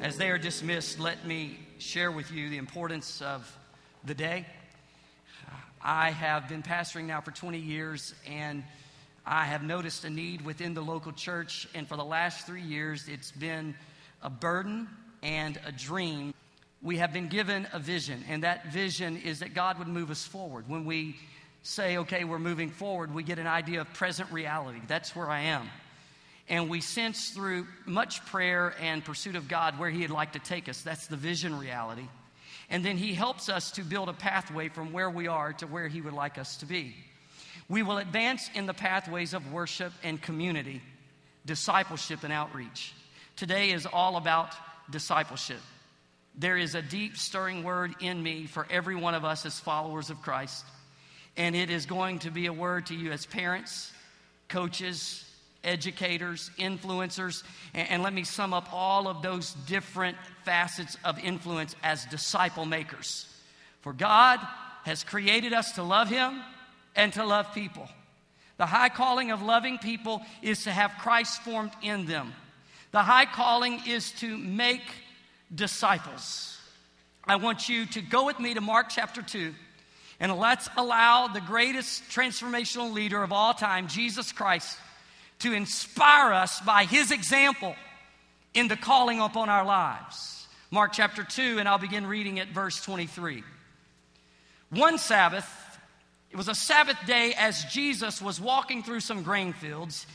As 0.00 0.16
they 0.16 0.30
are 0.30 0.38
dismissed, 0.38 1.00
let 1.00 1.26
me 1.26 1.58
share 1.78 2.12
with 2.12 2.30
you 2.30 2.50
the 2.50 2.56
importance 2.56 3.20
of 3.20 3.58
the 4.04 4.14
day. 4.14 4.46
I 5.82 6.12
have 6.12 6.48
been 6.48 6.62
pastoring 6.62 7.06
now 7.06 7.20
for 7.20 7.32
20 7.32 7.58
years, 7.58 8.14
and 8.24 8.62
I 9.26 9.44
have 9.46 9.64
noticed 9.64 10.04
a 10.04 10.10
need 10.10 10.42
within 10.42 10.72
the 10.72 10.82
local 10.82 11.10
church. 11.10 11.66
And 11.74 11.88
for 11.88 11.96
the 11.96 12.04
last 12.04 12.46
three 12.46 12.62
years, 12.62 13.08
it's 13.08 13.32
been 13.32 13.74
a 14.22 14.30
burden 14.30 14.88
and 15.24 15.58
a 15.66 15.72
dream. 15.72 16.32
We 16.80 16.98
have 16.98 17.12
been 17.12 17.26
given 17.26 17.66
a 17.72 17.80
vision, 17.80 18.24
and 18.28 18.44
that 18.44 18.72
vision 18.72 19.16
is 19.16 19.40
that 19.40 19.52
God 19.52 19.80
would 19.80 19.88
move 19.88 20.12
us 20.12 20.24
forward. 20.24 20.68
When 20.68 20.84
we 20.84 21.16
say, 21.64 21.98
okay, 21.98 22.22
we're 22.22 22.38
moving 22.38 22.70
forward, 22.70 23.12
we 23.12 23.24
get 23.24 23.40
an 23.40 23.48
idea 23.48 23.80
of 23.80 23.92
present 23.94 24.30
reality. 24.30 24.78
That's 24.86 25.16
where 25.16 25.28
I 25.28 25.40
am. 25.40 25.68
And 26.48 26.70
we 26.70 26.80
sense 26.80 27.30
through 27.30 27.66
much 27.84 28.24
prayer 28.26 28.74
and 28.80 29.04
pursuit 29.04 29.36
of 29.36 29.48
God 29.48 29.78
where 29.78 29.90
He'd 29.90 30.10
like 30.10 30.32
to 30.32 30.38
take 30.38 30.68
us. 30.68 30.80
That's 30.80 31.06
the 31.06 31.16
vision 31.16 31.58
reality. 31.58 32.06
And 32.70 32.84
then 32.84 32.96
He 32.96 33.14
helps 33.14 33.48
us 33.48 33.70
to 33.72 33.82
build 33.82 34.08
a 34.08 34.14
pathway 34.14 34.68
from 34.68 34.92
where 34.92 35.10
we 35.10 35.26
are 35.26 35.52
to 35.54 35.66
where 35.66 35.88
He 35.88 36.00
would 36.00 36.14
like 36.14 36.38
us 36.38 36.56
to 36.58 36.66
be. 36.66 36.94
We 37.68 37.82
will 37.82 37.98
advance 37.98 38.48
in 38.54 38.66
the 38.66 38.74
pathways 38.74 39.34
of 39.34 39.52
worship 39.52 39.92
and 40.02 40.20
community, 40.20 40.80
discipleship 41.44 42.24
and 42.24 42.32
outreach. 42.32 42.94
Today 43.36 43.70
is 43.70 43.86
all 43.86 44.16
about 44.16 44.54
discipleship. 44.90 45.60
There 46.34 46.56
is 46.56 46.74
a 46.74 46.82
deep, 46.82 47.16
stirring 47.16 47.62
word 47.62 47.94
in 48.00 48.22
me 48.22 48.46
for 48.46 48.66
every 48.70 48.96
one 48.96 49.14
of 49.14 49.24
us 49.24 49.44
as 49.44 49.60
followers 49.60 50.08
of 50.08 50.22
Christ. 50.22 50.64
And 51.36 51.54
it 51.54 51.68
is 51.68 51.84
going 51.84 52.20
to 52.20 52.30
be 52.30 52.46
a 52.46 52.52
word 52.52 52.86
to 52.86 52.94
you 52.94 53.12
as 53.12 53.26
parents, 53.26 53.92
coaches, 54.48 55.24
educators, 55.68 56.50
influencers, 56.58 57.42
and, 57.74 57.88
and, 57.90 58.02
let 58.02 58.12
me 58.12 58.24
sum 58.24 58.54
up 58.54 58.72
all 58.72 59.06
of 59.06 59.22
those 59.22 59.52
different 59.66 60.16
facets 60.44 60.96
of 61.04 61.18
influence 61.18 61.76
as 61.82 62.04
disciple 62.06 62.64
makers. 62.64 63.26
For 63.82 63.92
God 63.92 64.40
has 64.84 65.04
created 65.04 65.52
us 65.52 65.72
to 65.72 65.82
love 65.82 66.08
Him 66.08 66.40
and 66.96 67.12
to 67.12 67.24
love 67.24 67.52
people. 67.54 67.88
The 68.56 68.66
high 68.66 68.88
calling 68.88 69.30
of 69.30 69.42
loving 69.42 69.78
people 69.78 70.22
is 70.42 70.64
to 70.64 70.72
have 70.72 70.92
Christ 71.00 71.42
formed 71.42 71.72
in 71.82 72.06
them. 72.06 72.32
The 72.90 73.02
high 73.02 73.26
calling 73.26 73.80
is 73.86 74.10
to 74.12 74.36
make 74.36 74.82
disciples. 75.54 76.58
I 77.24 77.36
want 77.36 77.68
you 77.68 77.86
to 77.86 78.00
go 78.00 78.24
with 78.24 78.40
me 78.40 78.54
to 78.54 78.60
Mark 78.60 78.86
chapter 78.88 79.22
2. 79.22 79.54
And 80.20 80.36
let's 80.36 80.68
allow 80.76 81.28
the 81.28 81.40
greatest 81.40 82.02
transformational 82.10 82.92
leader 82.92 83.22
of 83.22 83.32
all 83.32 83.54
time, 83.54 83.86
Jesus 83.86 84.32
Christ, 84.32 84.76
to 85.40 85.52
inspire 85.52 86.32
us 86.32 86.60
by 86.60 86.84
his 86.84 87.10
example 87.10 87.74
in 88.54 88.68
the 88.68 88.76
calling 88.76 89.20
upon 89.20 89.48
our 89.48 89.64
lives. 89.64 90.46
Mark 90.70 90.92
chapter 90.92 91.24
2, 91.24 91.58
and 91.58 91.68
I'll 91.68 91.78
begin 91.78 92.06
reading 92.06 92.38
at 92.38 92.48
verse 92.48 92.82
23. 92.82 93.42
One 94.70 94.98
Sabbath, 94.98 95.48
it 96.30 96.36
was 96.36 96.48
a 96.48 96.54
Sabbath 96.54 96.98
day 97.06 97.34
as 97.38 97.64
Jesus 97.64 98.20
was 98.20 98.40
walking 98.40 98.82
through 98.82 99.00
some 99.00 99.22
grain 99.22 99.52
fields. 99.52 100.06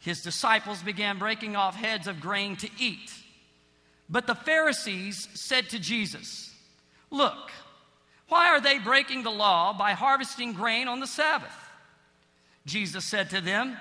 His 0.00 0.20
disciples 0.20 0.82
began 0.82 1.18
breaking 1.18 1.56
off 1.56 1.74
heads 1.74 2.06
of 2.06 2.20
grain 2.20 2.56
to 2.56 2.68
eat. 2.78 3.12
But 4.10 4.26
the 4.26 4.34
Pharisees 4.34 5.28
said 5.34 5.70
to 5.70 5.78
Jesus, 5.78 6.52
Look, 7.10 7.50
why 8.28 8.48
are 8.48 8.60
they 8.60 8.78
breaking 8.78 9.22
the 9.22 9.30
law 9.30 9.72
by 9.72 9.92
harvesting 9.92 10.52
grain 10.52 10.88
on 10.88 11.00
the 11.00 11.06
Sabbath? 11.06 11.54
Jesus 12.66 13.04
said 13.04 13.30
to 13.30 13.40
them, 13.40 13.76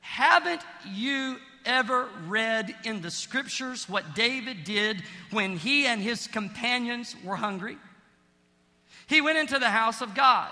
Haven't 0.00 0.62
you 0.92 1.36
ever 1.64 2.08
read 2.26 2.74
in 2.84 3.02
the 3.02 3.10
scriptures 3.10 3.88
what 3.88 4.14
David 4.14 4.64
did 4.64 5.02
when 5.30 5.56
he 5.56 5.86
and 5.86 6.00
his 6.00 6.26
companions 6.26 7.14
were 7.24 7.36
hungry? 7.36 7.76
He 9.06 9.20
went 9.20 9.38
into 9.38 9.58
the 9.58 9.70
house 9.70 10.00
of 10.00 10.14
God. 10.14 10.50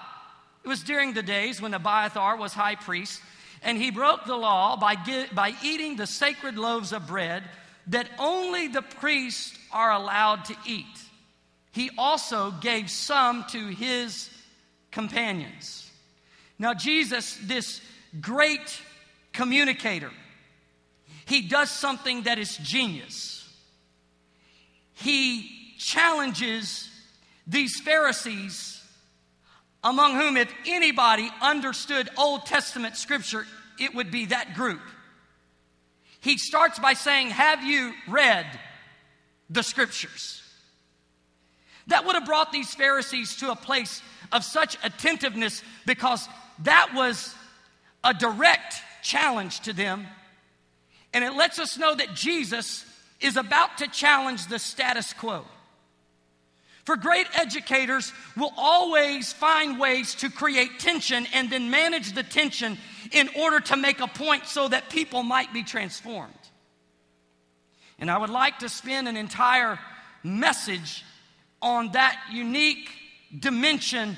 It 0.64 0.68
was 0.68 0.82
during 0.82 1.14
the 1.14 1.22
days 1.22 1.62
when 1.62 1.74
Abiathar 1.74 2.36
was 2.36 2.52
high 2.52 2.74
priest, 2.74 3.22
and 3.62 3.78
he 3.78 3.90
broke 3.90 4.24
the 4.24 4.36
law 4.36 4.76
by, 4.76 4.96
by 5.32 5.54
eating 5.62 5.96
the 5.96 6.06
sacred 6.06 6.56
loaves 6.56 6.92
of 6.92 7.06
bread 7.06 7.44
that 7.88 8.08
only 8.18 8.68
the 8.68 8.82
priests 8.82 9.56
are 9.72 9.92
allowed 9.92 10.44
to 10.46 10.56
eat. 10.66 10.84
He 11.72 11.90
also 11.96 12.50
gave 12.50 12.90
some 12.90 13.44
to 13.50 13.68
his 13.68 14.30
companions. 14.90 15.90
Now, 16.58 16.74
Jesus, 16.74 17.38
this 17.44 17.80
great 18.20 18.80
communicator, 19.38 20.10
he 21.24 21.42
does 21.42 21.70
something 21.70 22.24
that 22.24 22.40
is 22.40 22.56
genius. 22.56 23.48
He 24.94 25.48
challenges 25.78 26.90
these 27.46 27.80
Pharisees, 27.80 28.82
among 29.84 30.16
whom, 30.16 30.36
if 30.36 30.52
anybody 30.66 31.30
understood 31.40 32.10
Old 32.18 32.46
Testament 32.46 32.96
scripture, 32.96 33.46
it 33.78 33.94
would 33.94 34.10
be 34.10 34.26
that 34.26 34.54
group. 34.54 34.80
He 36.20 36.36
starts 36.36 36.80
by 36.80 36.94
saying, 36.94 37.30
Have 37.30 37.62
you 37.62 37.94
read 38.08 38.44
the 39.48 39.62
scriptures? 39.62 40.42
That 41.86 42.04
would 42.04 42.16
have 42.16 42.26
brought 42.26 42.50
these 42.50 42.74
Pharisees 42.74 43.36
to 43.36 43.52
a 43.52 43.56
place 43.56 44.02
of 44.32 44.42
such 44.42 44.76
attentiveness 44.82 45.62
because 45.86 46.28
that 46.64 46.90
was 46.92 47.32
a 48.02 48.12
direct 48.12 48.82
challenge 49.02 49.60
to 49.60 49.72
them. 49.72 50.06
And 51.12 51.24
it 51.24 51.34
lets 51.34 51.58
us 51.58 51.78
know 51.78 51.94
that 51.94 52.14
Jesus 52.14 52.84
is 53.20 53.36
about 53.36 53.78
to 53.78 53.88
challenge 53.88 54.46
the 54.46 54.58
status 54.58 55.12
quo. 55.12 55.44
For 56.84 56.96
great 56.96 57.26
educators 57.34 58.12
will 58.34 58.52
always 58.56 59.30
find 59.32 59.78
ways 59.78 60.14
to 60.16 60.30
create 60.30 60.78
tension 60.78 61.26
and 61.34 61.50
then 61.50 61.70
manage 61.70 62.12
the 62.12 62.22
tension 62.22 62.78
in 63.12 63.28
order 63.36 63.60
to 63.60 63.76
make 63.76 64.00
a 64.00 64.06
point 64.06 64.46
so 64.46 64.68
that 64.68 64.88
people 64.88 65.22
might 65.22 65.52
be 65.52 65.62
transformed. 65.62 66.32
And 67.98 68.10
I 68.10 68.16
would 68.16 68.30
like 68.30 68.60
to 68.60 68.68
spend 68.68 69.06
an 69.06 69.18
entire 69.18 69.78
message 70.22 71.04
on 71.60 71.92
that 71.92 72.18
unique 72.32 72.88
dimension 73.38 74.16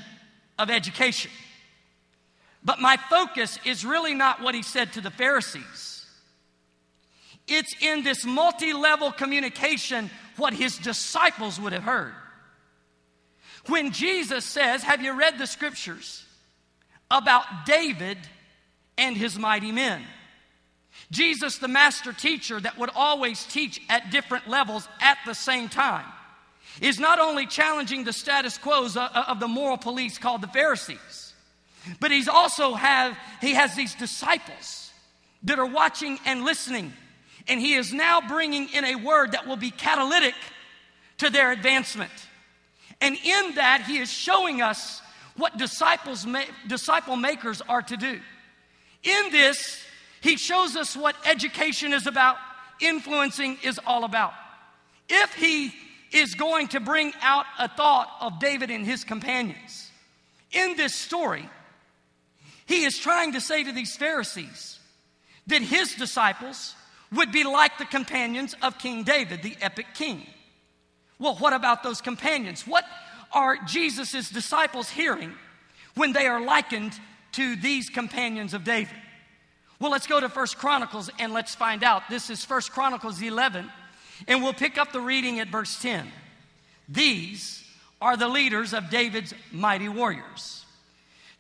of 0.58 0.70
education. 0.70 1.30
But 2.62 2.80
my 2.80 2.96
focus 3.08 3.58
is 3.64 3.84
really 3.84 4.14
not 4.14 4.42
what 4.42 4.54
he 4.54 4.62
said 4.62 4.92
to 4.94 5.00
the 5.00 5.10
Pharisees. 5.10 6.06
It's 7.48 7.74
in 7.80 8.04
this 8.04 8.24
multi 8.24 8.72
level 8.72 9.10
communication 9.10 10.10
what 10.36 10.52
his 10.52 10.76
disciples 10.78 11.60
would 11.60 11.72
have 11.72 11.82
heard. 11.82 12.14
When 13.66 13.92
Jesus 13.92 14.44
says, 14.44 14.82
Have 14.82 15.02
you 15.02 15.18
read 15.18 15.38
the 15.38 15.46
scriptures 15.46 16.24
about 17.10 17.44
David 17.66 18.18
and 18.96 19.16
his 19.16 19.38
mighty 19.38 19.72
men? 19.72 20.02
Jesus, 21.10 21.58
the 21.58 21.68
master 21.68 22.12
teacher 22.12 22.60
that 22.60 22.78
would 22.78 22.90
always 22.94 23.44
teach 23.44 23.80
at 23.88 24.10
different 24.10 24.48
levels 24.48 24.88
at 25.00 25.18
the 25.26 25.34
same 25.34 25.68
time, 25.68 26.06
is 26.80 27.00
not 27.00 27.18
only 27.18 27.46
challenging 27.46 28.04
the 28.04 28.12
status 28.12 28.58
quo 28.58 28.86
of 28.86 29.40
the 29.40 29.48
moral 29.48 29.76
police 29.76 30.18
called 30.18 30.40
the 30.40 30.48
Pharisees, 30.48 31.29
but 32.00 32.10
he's 32.10 32.28
also 32.28 32.74
have 32.74 33.16
he 33.40 33.54
has 33.54 33.74
these 33.74 33.94
disciples 33.94 34.90
that 35.44 35.58
are 35.58 35.66
watching 35.66 36.18
and 36.26 36.44
listening, 36.44 36.92
and 37.48 37.60
he 37.60 37.74
is 37.74 37.92
now 37.92 38.20
bringing 38.20 38.68
in 38.68 38.84
a 38.84 38.96
word 38.96 39.32
that 39.32 39.46
will 39.46 39.56
be 39.56 39.70
catalytic 39.70 40.34
to 41.18 41.30
their 41.30 41.52
advancement. 41.52 42.12
And 43.00 43.16
in 43.16 43.54
that, 43.54 43.84
he 43.86 43.98
is 43.98 44.10
showing 44.10 44.60
us 44.60 45.00
what 45.36 45.56
disciples 45.56 46.26
disciple 46.66 47.16
makers 47.16 47.62
are 47.62 47.82
to 47.82 47.96
do. 47.96 48.20
In 49.02 49.30
this, 49.30 49.82
he 50.20 50.36
shows 50.36 50.76
us 50.76 50.96
what 50.96 51.16
education 51.24 51.94
is 51.94 52.06
about, 52.06 52.36
influencing 52.80 53.58
is 53.62 53.80
all 53.86 54.04
about. 54.04 54.34
If 55.08 55.34
he 55.34 55.72
is 56.12 56.34
going 56.34 56.68
to 56.68 56.80
bring 56.80 57.12
out 57.22 57.46
a 57.58 57.68
thought 57.68 58.10
of 58.20 58.38
David 58.38 58.70
and 58.70 58.84
his 58.84 59.04
companions, 59.04 59.90
in 60.52 60.76
this 60.76 60.94
story, 60.94 61.48
he 62.70 62.84
is 62.84 62.96
trying 62.96 63.32
to 63.32 63.40
say 63.40 63.64
to 63.64 63.72
these 63.72 63.96
Pharisees 63.96 64.78
that 65.48 65.60
his 65.60 65.92
disciples 65.96 66.76
would 67.10 67.32
be 67.32 67.42
like 67.42 67.78
the 67.78 67.84
companions 67.84 68.54
of 68.62 68.78
King 68.78 69.02
David, 69.02 69.42
the 69.42 69.56
epic 69.60 69.86
king. 69.92 70.24
Well, 71.18 71.34
what 71.34 71.52
about 71.52 71.82
those 71.82 72.00
companions? 72.00 72.64
What 72.68 72.84
are 73.32 73.56
Jesus' 73.66 74.30
disciples 74.30 74.88
hearing 74.88 75.32
when 75.96 76.12
they 76.12 76.28
are 76.28 76.40
likened 76.40 76.92
to 77.32 77.56
these 77.56 77.90
companions 77.90 78.54
of 78.54 78.62
David? 78.62 78.94
Well, 79.80 79.90
let's 79.90 80.06
go 80.06 80.20
to 80.20 80.28
First 80.28 80.56
Chronicles 80.56 81.10
and 81.18 81.32
let's 81.32 81.56
find 81.56 81.82
out. 81.82 82.04
This 82.08 82.30
is 82.30 82.44
First 82.44 82.70
Chronicles 82.70 83.20
11, 83.20 83.68
and 84.28 84.44
we'll 84.44 84.52
pick 84.52 84.78
up 84.78 84.92
the 84.92 85.00
reading 85.00 85.40
at 85.40 85.48
verse 85.48 85.82
10. 85.82 86.06
These 86.88 87.64
are 88.00 88.16
the 88.16 88.28
leaders 88.28 88.72
of 88.72 88.90
David's 88.90 89.34
mighty 89.50 89.88
warriors. 89.88 90.59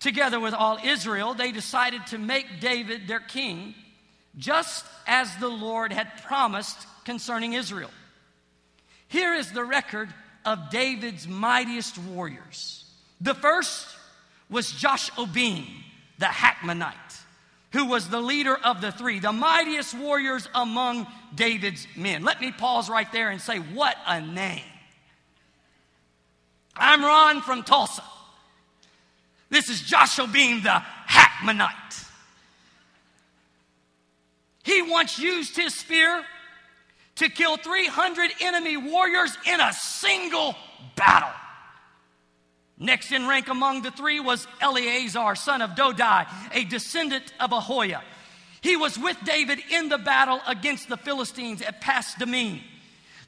Together 0.00 0.40
with 0.40 0.54
all 0.54 0.78
Israel, 0.82 1.34
they 1.34 1.52
decided 1.52 2.06
to 2.08 2.18
make 2.18 2.60
David 2.60 3.06
their 3.06 3.20
king, 3.20 3.74
just 4.36 4.84
as 5.06 5.34
the 5.36 5.48
Lord 5.48 5.92
had 5.92 6.22
promised 6.22 6.78
concerning 7.04 7.52
Israel. 7.52 7.90
Here 9.08 9.34
is 9.34 9.52
the 9.52 9.64
record 9.64 10.08
of 10.44 10.70
David's 10.70 11.28
mightiest 11.28 11.98
warriors. 11.98 12.84
The 13.20 13.34
first 13.34 13.86
was 14.48 14.72
Jashobeam, 14.72 15.66
the 16.18 16.26
Hakmonite, 16.26 16.94
who 17.72 17.86
was 17.86 18.08
the 18.08 18.20
leader 18.20 18.56
of 18.56 18.80
the 18.80 18.92
three, 18.92 19.18
the 19.18 19.32
mightiest 19.32 19.94
warriors 19.94 20.48
among 20.54 21.06
David's 21.34 21.86
men. 21.94 22.24
Let 22.24 22.40
me 22.40 22.52
pause 22.52 22.88
right 22.88 23.10
there 23.12 23.28
and 23.30 23.40
say, 23.40 23.58
what 23.58 23.96
a 24.06 24.20
name. 24.20 24.62
I'm 26.74 27.02
Ron 27.02 27.42
from 27.42 27.64
Tulsa. 27.64 28.02
This 29.50 29.68
is 29.68 29.82
Jashobeam 29.82 30.62
the 30.62 30.82
Hakmonite. 31.08 32.06
He 34.62 34.82
once 34.82 35.18
used 35.18 35.56
his 35.56 35.74
spear 35.74 36.24
to 37.16 37.28
kill 37.28 37.56
300 37.56 38.30
enemy 38.40 38.76
warriors 38.76 39.36
in 39.46 39.60
a 39.60 39.72
single 39.72 40.54
battle. 40.94 41.28
Next 42.78 43.12
in 43.12 43.26
rank 43.26 43.48
among 43.48 43.82
the 43.82 43.90
three 43.90 44.20
was 44.20 44.46
Eleazar, 44.60 45.34
son 45.34 45.60
of 45.60 45.70
Dodai, 45.72 46.26
a 46.52 46.64
descendant 46.64 47.30
of 47.38 47.50
Ahohiah. 47.50 48.00
He 48.62 48.76
was 48.76 48.98
with 48.98 49.18
David 49.24 49.58
in 49.70 49.88
the 49.88 49.98
battle 49.98 50.40
against 50.46 50.88
the 50.88 50.96
Philistines 50.96 51.60
at 51.60 51.80
Pas 51.80 52.14
Dammim. 52.14 52.60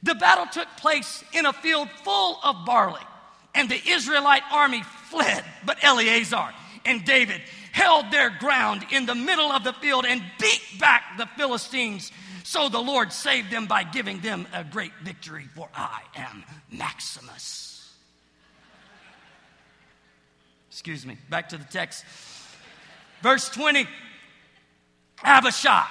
The 0.02 0.14
battle 0.14 0.46
took 0.46 0.69
place 0.78 1.22
in 1.32 1.44
a 1.44 1.52
field 1.52 1.90
full 2.02 2.38
of 2.42 2.64
barley, 2.64 3.02
and 3.54 3.69
the 3.69 3.80
Israelite 3.88 4.42
army 4.50 4.82
fled. 5.12 5.44
But 5.64 5.79
Eleazar 5.85 6.50
and 6.85 7.05
David 7.05 7.41
held 7.70 8.11
their 8.11 8.31
ground 8.31 8.85
in 8.91 9.06
the 9.06 9.14
middle 9.14 9.53
of 9.53 9.62
the 9.62 9.73
field 9.75 10.06
and 10.06 10.23
beat 10.41 10.62
back 10.81 11.17
the 11.19 11.26
Philistines. 11.37 12.11
So 12.43 12.69
the 12.69 12.81
Lord 12.81 13.12
saved 13.12 13.50
them 13.50 13.67
by 13.67 13.85
giving 13.85 14.20
them 14.20 14.49
a 14.53 14.64
great 14.64 14.93
victory, 15.05 15.49
for 15.55 15.69
I 15.75 16.00
am 16.17 16.44
Maximus. 16.70 17.93
Excuse 20.70 21.06
me, 21.06 21.17
back 21.31 21.50
to 21.50 21.58
the 21.58 21.65
text. 21.65 22.05
Verse 23.23 23.49
20 23.50 23.87
Abishai, 25.23 25.87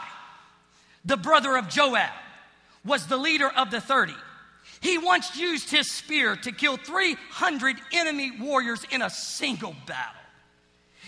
the 1.05 1.15
brother 1.15 1.55
of 1.55 1.69
Joab, 1.69 2.11
was 2.83 3.07
the 3.07 3.15
leader 3.15 3.47
of 3.47 3.71
the 3.71 3.79
30. 3.79 4.13
He 4.81 4.97
once 4.97 5.37
used 5.37 5.69
his 5.69 5.89
spear 5.89 6.35
to 6.35 6.51
kill 6.51 6.75
300 6.75 7.77
enemy 7.93 8.31
warriors 8.39 8.83
in 8.89 9.01
a 9.01 9.09
single 9.09 9.75
battle. 9.85 10.21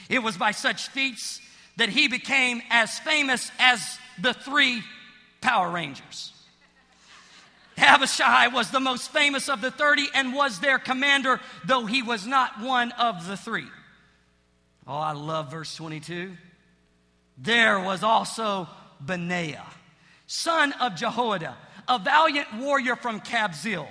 It 0.09 0.19
was 0.19 0.37
by 0.37 0.51
such 0.51 0.89
feats 0.89 1.41
that 1.77 1.89
he 1.89 2.07
became 2.07 2.61
as 2.69 2.99
famous 2.99 3.51
as 3.59 3.97
the 4.21 4.33
three 4.33 4.83
Power 5.41 5.71
Rangers. 5.71 6.31
Abishai 7.77 8.47
was 8.47 8.69
the 8.69 8.79
most 8.79 9.11
famous 9.11 9.49
of 9.49 9.59
the 9.59 9.71
30 9.71 10.07
and 10.13 10.33
was 10.33 10.59
their 10.59 10.77
commander, 10.77 11.39
though 11.65 11.87
he 11.87 12.03
was 12.03 12.27
not 12.27 12.61
one 12.61 12.91
of 12.93 13.27
the 13.27 13.35
three. 13.35 13.67
Oh, 14.85 14.93
I 14.95 15.13
love 15.13 15.49
verse 15.49 15.75
22. 15.75 16.37
There 17.37 17.79
was 17.79 18.03
also 18.03 18.69
Benaiah, 19.01 19.65
son 20.27 20.73
of 20.73 20.95
Jehoiada, 20.95 21.57
a 21.87 21.99
valiant 21.99 22.47
warrior 22.59 22.95
from 22.95 23.21
Kabzeel. 23.21 23.87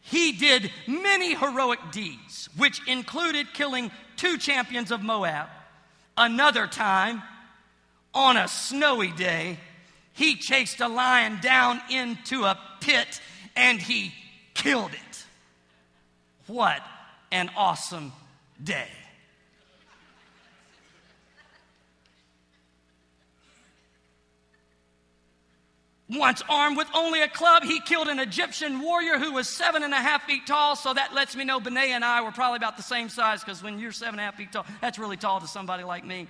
He 0.00 0.32
did 0.32 0.70
many 0.86 1.34
heroic 1.34 1.78
deeds, 1.92 2.48
which 2.56 2.86
included 2.88 3.52
killing 3.52 3.90
two 4.16 4.38
champions 4.38 4.90
of 4.90 5.02
Moab. 5.02 5.48
Another 6.16 6.66
time, 6.66 7.22
on 8.12 8.36
a 8.36 8.48
snowy 8.48 9.12
day, 9.12 9.58
he 10.12 10.36
chased 10.36 10.80
a 10.80 10.88
lion 10.88 11.38
down 11.40 11.80
into 11.90 12.44
a 12.44 12.58
pit 12.80 13.20
and 13.56 13.80
he 13.80 14.12
killed 14.54 14.92
it. 14.92 15.24
What 16.46 16.82
an 17.30 17.50
awesome 17.56 18.12
day! 18.62 18.88
Once 26.10 26.42
armed 26.48 26.76
with 26.76 26.88
only 26.92 27.22
a 27.22 27.28
club, 27.28 27.62
he 27.62 27.78
killed 27.80 28.08
an 28.08 28.18
Egyptian 28.18 28.80
warrior 28.80 29.16
who 29.16 29.32
was 29.32 29.48
seven 29.48 29.84
and 29.84 29.94
a 29.94 29.96
half 29.96 30.24
feet 30.24 30.44
tall. 30.44 30.74
So 30.74 30.92
that 30.92 31.14
lets 31.14 31.36
me 31.36 31.44
know 31.44 31.60
Benaiah 31.60 31.94
and 31.94 32.04
I 32.04 32.20
were 32.22 32.32
probably 32.32 32.56
about 32.56 32.76
the 32.76 32.82
same 32.82 33.08
size 33.08 33.44
because 33.44 33.62
when 33.62 33.78
you're 33.78 33.92
seven 33.92 34.14
and 34.14 34.20
a 34.20 34.24
half 34.24 34.36
feet 34.36 34.50
tall, 34.50 34.66
that's 34.80 34.98
really 34.98 35.16
tall 35.16 35.40
to 35.40 35.46
somebody 35.46 35.84
like 35.84 36.04
me. 36.04 36.26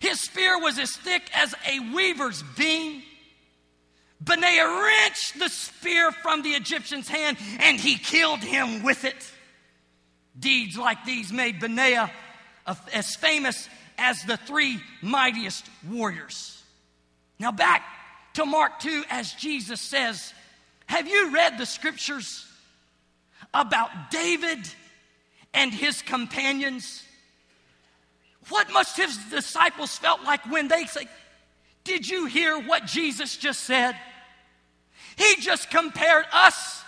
His 0.00 0.20
spear 0.20 0.60
was 0.60 0.78
as 0.78 0.94
thick 0.94 1.22
as 1.34 1.54
a 1.66 1.80
weaver's 1.94 2.42
beam. 2.58 3.02
Benaiah 4.20 4.66
wrenched 4.66 5.38
the 5.38 5.48
spear 5.48 6.12
from 6.12 6.42
the 6.42 6.50
Egyptian's 6.50 7.08
hand 7.08 7.38
and 7.60 7.80
he 7.80 7.96
killed 7.96 8.40
him 8.40 8.82
with 8.82 9.06
it. 9.06 9.32
Deeds 10.38 10.76
like 10.76 11.06
these 11.06 11.32
made 11.32 11.58
Benaiah 11.58 12.10
as 12.92 13.16
famous 13.16 13.66
as 13.96 14.22
the 14.24 14.36
three 14.36 14.78
mightiest 15.00 15.64
warriors. 15.88 16.55
Now, 17.38 17.52
back 17.52 17.84
to 18.34 18.46
Mark 18.46 18.78
2, 18.80 19.04
as 19.10 19.32
Jesus 19.32 19.80
says, 19.80 20.32
Have 20.86 21.08
you 21.08 21.32
read 21.32 21.58
the 21.58 21.66
scriptures 21.66 22.46
about 23.52 24.10
David 24.10 24.58
and 25.52 25.72
his 25.72 26.02
companions? 26.02 27.02
What 28.48 28.72
must 28.72 28.96
his 28.96 29.16
disciples 29.30 29.96
felt 29.96 30.22
like 30.22 30.48
when 30.50 30.68
they 30.68 30.84
say, 30.84 31.08
Did 31.84 32.08
you 32.08 32.26
hear 32.26 32.58
what 32.58 32.86
Jesus 32.86 33.36
just 33.36 33.60
said? 33.64 33.96
He 35.16 35.36
just 35.40 35.70
compared 35.70 36.26
us 36.32 36.82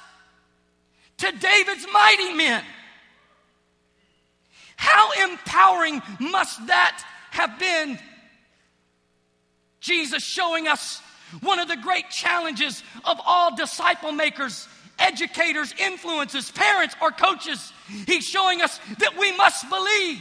to 1.19 1.33
David's 1.33 1.87
mighty 1.93 2.33
men. 2.35 2.63
How 4.77 5.11
empowering 5.25 6.01
must 6.21 6.67
that 6.69 7.05
have 7.31 7.59
been 7.59 7.99
Jesus 9.81 10.25
showing 10.25 10.67
us 10.67 11.01
one 11.41 11.59
of 11.59 11.69
the 11.69 11.77
great 11.77 12.11
challenges 12.11 12.83
of 13.05 13.19
all 13.25 13.55
disciple 13.55 14.13
makers, 14.13 14.67
educators, 14.99 15.73
influencers, 15.75 16.55
parents, 16.55 16.97
or 17.01 17.11
coaches. 17.11 17.73
He's 18.07 18.25
showing 18.25 18.63
us 18.63 18.81
that 18.99 19.17
we 19.19 19.37
must 19.37 19.69
believe 19.69 20.21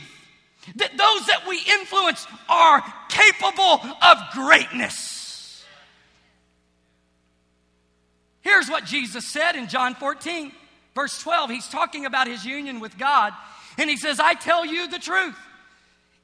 that 0.75 0.91
those 0.97 1.27
that 1.27 1.47
we 1.47 1.61
influence 1.79 2.27
are 2.49 2.83
capable 3.09 3.79
of 4.01 4.17
greatness. 4.33 5.65
Here's 8.41 8.69
what 8.69 8.85
Jesus 8.85 9.25
said 9.27 9.55
in 9.55 9.67
John 9.67 9.95
14, 9.95 10.51
verse 10.93 11.21
12. 11.21 11.49
He's 11.49 11.67
talking 11.67 12.05
about 12.05 12.27
his 12.27 12.45
union 12.45 12.79
with 12.79 12.97
God, 12.97 13.33
and 13.77 13.89
he 13.89 13.97
says, 13.97 14.19
I 14.19 14.33
tell 14.33 14.65
you 14.65 14.87
the 14.87 14.99
truth. 14.99 15.35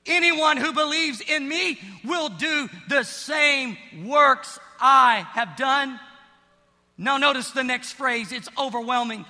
Anyone 0.05 0.57
who 0.57 0.73
believes 0.73 1.21
in 1.21 1.47
me 1.47 1.79
will 2.03 2.29
do 2.29 2.69
the 2.89 3.03
same 3.03 3.77
works 4.03 4.59
I 4.79 5.25
have 5.31 5.55
done. 5.55 5.99
Now, 6.97 7.17
notice 7.17 7.51
the 7.51 7.63
next 7.63 7.93
phrase, 7.93 8.31
it's 8.31 8.49
overwhelming. 8.57 9.25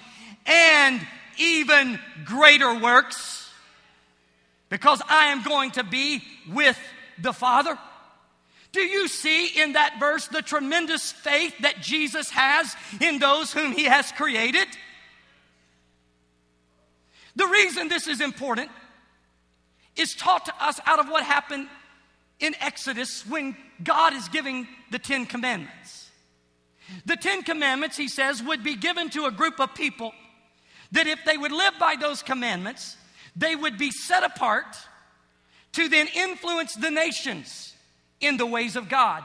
And 0.45 0.99
even 1.37 1.99
greater 2.25 2.79
works, 2.79 3.49
because 4.69 5.01
I 5.07 5.27
am 5.27 5.43
going 5.43 5.71
to 5.71 5.83
be 5.83 6.23
with 6.51 6.77
the 7.21 7.33
Father. 7.33 7.77
Do 8.71 8.81
you 8.81 9.07
see 9.07 9.61
in 9.61 9.73
that 9.73 9.97
verse 9.99 10.27
the 10.27 10.41
tremendous 10.41 11.11
faith 11.11 11.53
that 11.61 11.79
Jesus 11.81 12.31
has 12.31 12.75
in 12.99 13.19
those 13.19 13.53
whom 13.53 13.71
he 13.71 13.83
has 13.83 14.11
created? 14.11 14.67
The 17.35 17.45
reason 17.45 17.87
this 17.87 18.07
is 18.07 18.19
important 18.19 18.71
is 19.95 20.15
taught 20.15 20.45
to 20.45 20.53
us 20.63 20.79
out 20.85 21.00
of 21.00 21.07
what 21.07 21.23
happened 21.23 21.67
in 22.39 22.55
Exodus 22.59 23.25
when 23.27 23.55
God 23.83 24.13
is 24.13 24.27
giving 24.29 24.67
the 24.91 25.00
Ten 25.00 25.25
Commandments. 25.25 26.09
The 27.05 27.15
Ten 27.15 27.43
Commandments, 27.43 27.97
he 27.97 28.07
says, 28.07 28.43
would 28.43 28.63
be 28.63 28.75
given 28.75 29.09
to 29.12 29.25
a 29.25 29.31
group 29.31 29.59
of 29.59 29.73
people 29.73 30.13
that 30.91 31.07
if 31.07 31.19
they 31.25 31.38
would 31.38 31.51
live 31.51 31.73
by 31.79 31.95
those 32.00 32.21
commandments, 32.21 32.97
they 33.35 33.55
would 33.55 33.77
be 33.77 33.91
set 33.91 34.23
apart 34.23 34.65
to 35.73 35.89
then 35.89 36.07
influence 36.15 36.75
the 36.75 36.91
nations 36.91 37.73
in 38.19 38.38
the 38.38 38.45
ways 38.45 38.75
of 38.75 38.89
God. 38.89 39.23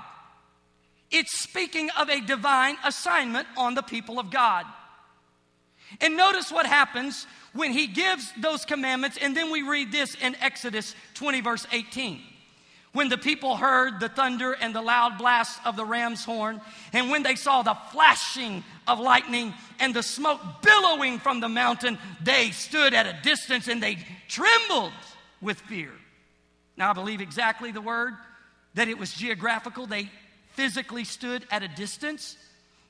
It's 1.11 1.43
speaking 1.43 1.91
of 1.91 2.09
a 2.09 2.21
divine 2.21 2.77
assignment 2.85 3.47
on 3.57 3.75
the 3.75 3.83
people 3.83 4.19
of 4.19 4.31
God. 4.31 4.67
And 6.01 6.17
notice 6.17 6.51
what 6.53 6.67
happens 6.67 7.27
when 7.53 7.73
he 7.73 7.87
gives 7.87 8.33
those 8.41 8.65
commandments, 8.65 9.19
and 9.21 9.37
then 9.37 9.51
we 9.51 9.63
read 9.63 9.91
this 9.91 10.15
in 10.15 10.37
Exodus 10.37 10.95
20, 11.15 11.41
verse 11.41 11.67
18. 11.73 12.21
When 12.93 13.09
the 13.09 13.19
people 13.19 13.57
heard 13.57 14.01
the 14.01 14.09
thunder 14.09 14.53
and 14.53 14.75
the 14.75 14.81
loud 14.81 15.19
blast 15.19 15.61
of 15.65 15.77
the 15.77 15.85
ram's 15.85 16.25
horn, 16.25 16.61
and 16.93 17.11
when 17.11 17.23
they 17.23 17.35
saw 17.35 17.63
the 17.63 17.77
flashing 17.93 18.65
of 18.87 18.99
lightning 18.99 19.55
and 19.79 19.95
the 19.95 20.03
smoke 20.03 20.41
billowing 20.63 21.19
from 21.19 21.41
the 21.41 21.49
mountain, 21.49 21.99
they 22.23 22.51
stood 22.51 22.95
at 22.95 23.07
a 23.07 23.19
distance 23.23 23.69
and 23.69 23.83
they 23.83 23.99
trembled 24.29 24.93
with 25.41 25.61
fear. 25.61 25.93
Now, 26.77 26.91
I 26.91 26.93
believe 26.93 27.21
exactly 27.21 27.73
the 27.73 27.81
word 27.81 28.15
that 28.75 28.89
it 28.89 28.99
was 28.99 29.13
geographical. 29.13 29.87
They 29.87 30.11
physically 30.53 31.05
stood 31.05 31.47
at 31.51 31.63
a 31.63 31.69
distance 31.69 32.37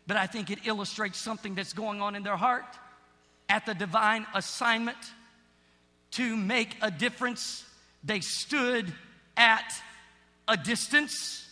but 0.09 0.17
I 0.17 0.27
think 0.27 0.51
it 0.51 0.61
illustrates 0.65 1.19
something 1.19 1.55
that's 1.55 1.75
going 1.75 2.01
on 2.01 2.17
in 2.17 2.25
their 2.25 2.37
heart 2.37 2.65
at 3.49 3.67
the 3.67 3.75
divine 3.75 4.27
assignment 4.35 4.99
to 6.13 6.37
make 6.37 6.77
a 6.83 6.91
difference. 6.91 7.65
They 8.05 8.21
stood 8.21 8.93
at 9.37 9.73
a 10.47 10.57
distance. 10.57 11.49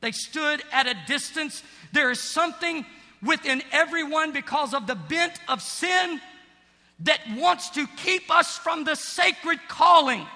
They 0.00 0.12
stood 0.12 0.62
at 0.72 0.86
a 0.86 0.96
distance. 1.06 1.62
There 1.92 2.10
is 2.10 2.20
something 2.20 2.84
within 3.22 3.62
everyone 3.70 4.32
because 4.32 4.74
of 4.74 4.86
the 4.86 4.94
bent 4.94 5.38
of 5.48 5.62
sin 5.62 6.20
that 7.00 7.20
wants 7.36 7.70
to 7.70 7.86
keep 7.98 8.30
us 8.30 8.58
from 8.58 8.84
the 8.84 8.94
sacred 8.94 9.58
calling. 9.68 10.26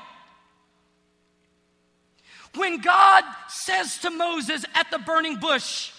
When 2.54 2.80
God 2.80 3.24
says 3.48 3.98
to 3.98 4.10
Moses 4.10 4.64
at 4.74 4.90
the 4.90 4.98
burning 4.98 5.36
bush, 5.36 5.92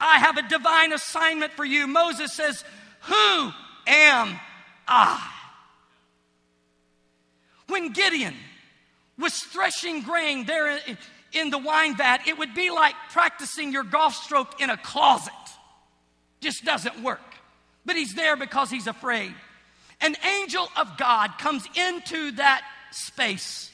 I 0.00 0.18
have 0.18 0.38
a 0.38 0.48
divine 0.48 0.92
assignment 0.92 1.52
for 1.52 1.64
you, 1.64 1.86
Moses 1.86 2.32
says, 2.32 2.64
Who 3.02 3.52
am 3.86 4.38
I? 4.86 5.30
When 7.68 7.92
Gideon 7.92 8.34
was 9.18 9.34
threshing 9.34 10.02
grain 10.02 10.44
there 10.44 10.80
in 11.32 11.50
the 11.50 11.58
wine 11.58 11.96
vat, 11.96 12.26
it 12.26 12.38
would 12.38 12.54
be 12.54 12.70
like 12.70 12.94
practicing 13.10 13.72
your 13.72 13.84
golf 13.84 14.14
stroke 14.14 14.60
in 14.60 14.70
a 14.70 14.76
closet. 14.76 15.32
Just 16.40 16.64
doesn't 16.64 17.02
work. 17.02 17.20
But 17.84 17.96
he's 17.96 18.14
there 18.14 18.36
because 18.36 18.70
he's 18.70 18.86
afraid. 18.86 19.34
An 20.00 20.16
angel 20.40 20.68
of 20.76 20.96
God 20.96 21.38
comes 21.38 21.64
into 21.76 22.32
that 22.32 22.62
space 22.90 23.70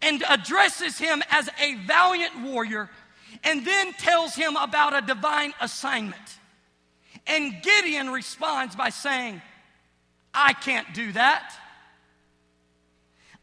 and 0.00 0.22
addresses 0.28 0.98
him 0.98 1.22
as 1.30 1.48
a 1.60 1.74
valiant 1.86 2.40
warrior 2.42 2.90
and 3.42 3.66
then 3.66 3.92
tells 3.94 4.34
him 4.34 4.56
about 4.56 4.96
a 4.96 5.06
divine 5.06 5.52
assignment. 5.60 6.38
And 7.26 7.62
Gideon 7.62 8.10
responds 8.10 8.76
by 8.76 8.90
saying, 8.90 9.40
I 10.32 10.52
can't 10.52 10.92
do 10.94 11.12
that. 11.12 11.54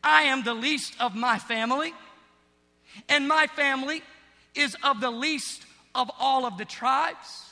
I 0.04 0.24
am 0.24 0.44
the 0.44 0.54
least 0.54 0.94
of 1.00 1.16
my 1.16 1.38
family, 1.38 1.94
and 3.08 3.28
my 3.28 3.48
family 3.48 4.02
is 4.56 4.76
of 4.84 5.00
the 5.00 5.12
least 5.12 5.64
of 5.94 6.10
all 6.20 6.46
of 6.46 6.58
the 6.58 6.66
tribes. 6.66 7.46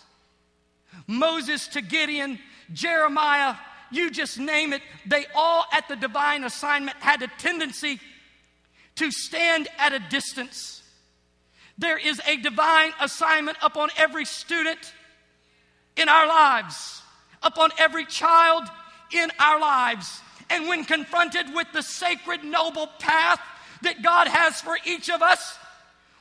Moses 1.07 1.67
to 1.69 1.81
Gideon, 1.81 2.39
Jeremiah, 2.74 3.55
you 3.91 4.09
just 4.12 4.39
name 4.39 4.74
it, 4.74 4.81
they 5.05 5.25
all 5.36 5.65
at 5.71 5.88
the 5.88 5.95
divine 5.95 6.43
assignment 6.43 6.98
had 6.98 7.21
a 7.21 7.27
tendency 7.38 8.00
to 8.95 9.12
stand 9.12 9.67
at 9.77 9.93
a 9.93 10.00
distance. 10.00 10.83
There 11.77 11.98
is 11.98 12.19
a 12.27 12.38
divine 12.38 12.91
assignment 13.00 13.57
upon 13.62 13.89
every 13.98 14.25
student 14.25 14.93
in 15.99 16.09
our 16.09 16.27
lives, 16.27 17.01
upon 17.43 17.71
every 17.77 18.05
child 18.05 18.63
in 19.11 19.29
our 19.39 19.59
lives. 19.59 20.21
And 20.49 20.67
when 20.67 20.85
confronted 20.85 21.53
with 21.53 21.67
the 21.73 21.83
sacred, 21.83 22.43
noble 22.43 22.87
path 22.99 23.39
that 23.81 24.01
God 24.01 24.27
has 24.27 24.61
for 24.61 24.77
each 24.85 25.09
of 25.09 25.21
us, 25.21 25.57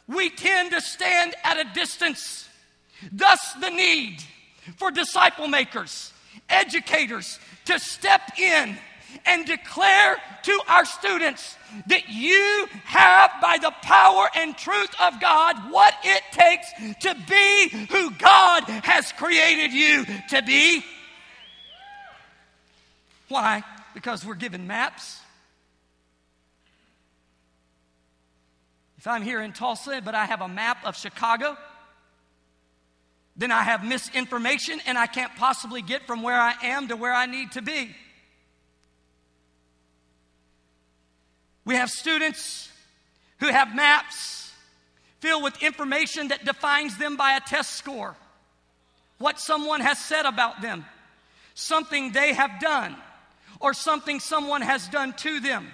we 0.06 0.30
tend 0.30 0.72
to 0.72 0.80
stand 0.80 1.34
at 1.44 1.58
a 1.58 1.64
distance. 1.74 2.48
Thus, 3.12 3.54
the 3.60 3.70
need 3.70 4.22
for 4.76 4.90
disciple 4.90 5.48
makers, 5.48 6.12
educators 6.48 7.38
to 7.66 7.78
step 7.78 8.38
in 8.38 8.76
and 9.26 9.46
declare 9.46 10.16
to 10.44 10.60
our 10.68 10.84
students 10.84 11.56
that 11.86 12.08
you 12.08 12.66
have, 12.84 13.30
by 13.42 13.58
the 13.60 13.72
power 13.82 14.28
and 14.34 14.56
truth 14.56 14.94
of 15.00 15.20
God, 15.20 15.70
what 15.70 15.94
it 16.04 16.22
takes 16.32 16.66
to 17.00 17.14
be 17.28 17.86
who 17.90 18.10
God 18.12 18.64
has 18.64 19.12
created 19.12 19.72
you 19.72 20.04
to 20.30 20.42
be. 20.42 20.82
Why? 23.28 23.62
Because 23.94 24.24
we're 24.24 24.34
given 24.34 24.66
maps. 24.66 25.20
If 28.96 29.06
I'm 29.06 29.22
here 29.22 29.40
in 29.40 29.52
Tulsa, 29.52 30.00
but 30.04 30.14
I 30.14 30.24
have 30.24 30.40
a 30.40 30.48
map 30.48 30.84
of 30.84 30.96
Chicago, 30.96 31.56
then 33.36 33.52
I 33.52 33.62
have 33.62 33.84
misinformation 33.84 34.80
and 34.86 34.98
I 34.98 35.06
can't 35.06 35.34
possibly 35.36 35.82
get 35.82 36.06
from 36.06 36.22
where 36.22 36.40
I 36.40 36.54
am 36.62 36.88
to 36.88 36.96
where 36.96 37.14
I 37.14 37.26
need 37.26 37.52
to 37.52 37.62
be. 37.62 37.94
We 41.68 41.74
have 41.74 41.90
students 41.90 42.72
who 43.40 43.48
have 43.48 43.76
maps 43.76 44.50
filled 45.20 45.42
with 45.42 45.62
information 45.62 46.28
that 46.28 46.46
defines 46.46 46.96
them 46.96 47.18
by 47.18 47.32
a 47.32 47.40
test 47.40 47.74
score, 47.74 48.16
what 49.18 49.38
someone 49.38 49.82
has 49.82 49.98
said 49.98 50.24
about 50.24 50.62
them, 50.62 50.86
something 51.52 52.12
they 52.12 52.32
have 52.32 52.58
done, 52.58 52.96
or 53.60 53.74
something 53.74 54.18
someone 54.18 54.62
has 54.62 54.88
done 54.88 55.12
to 55.18 55.40
them 55.40 55.68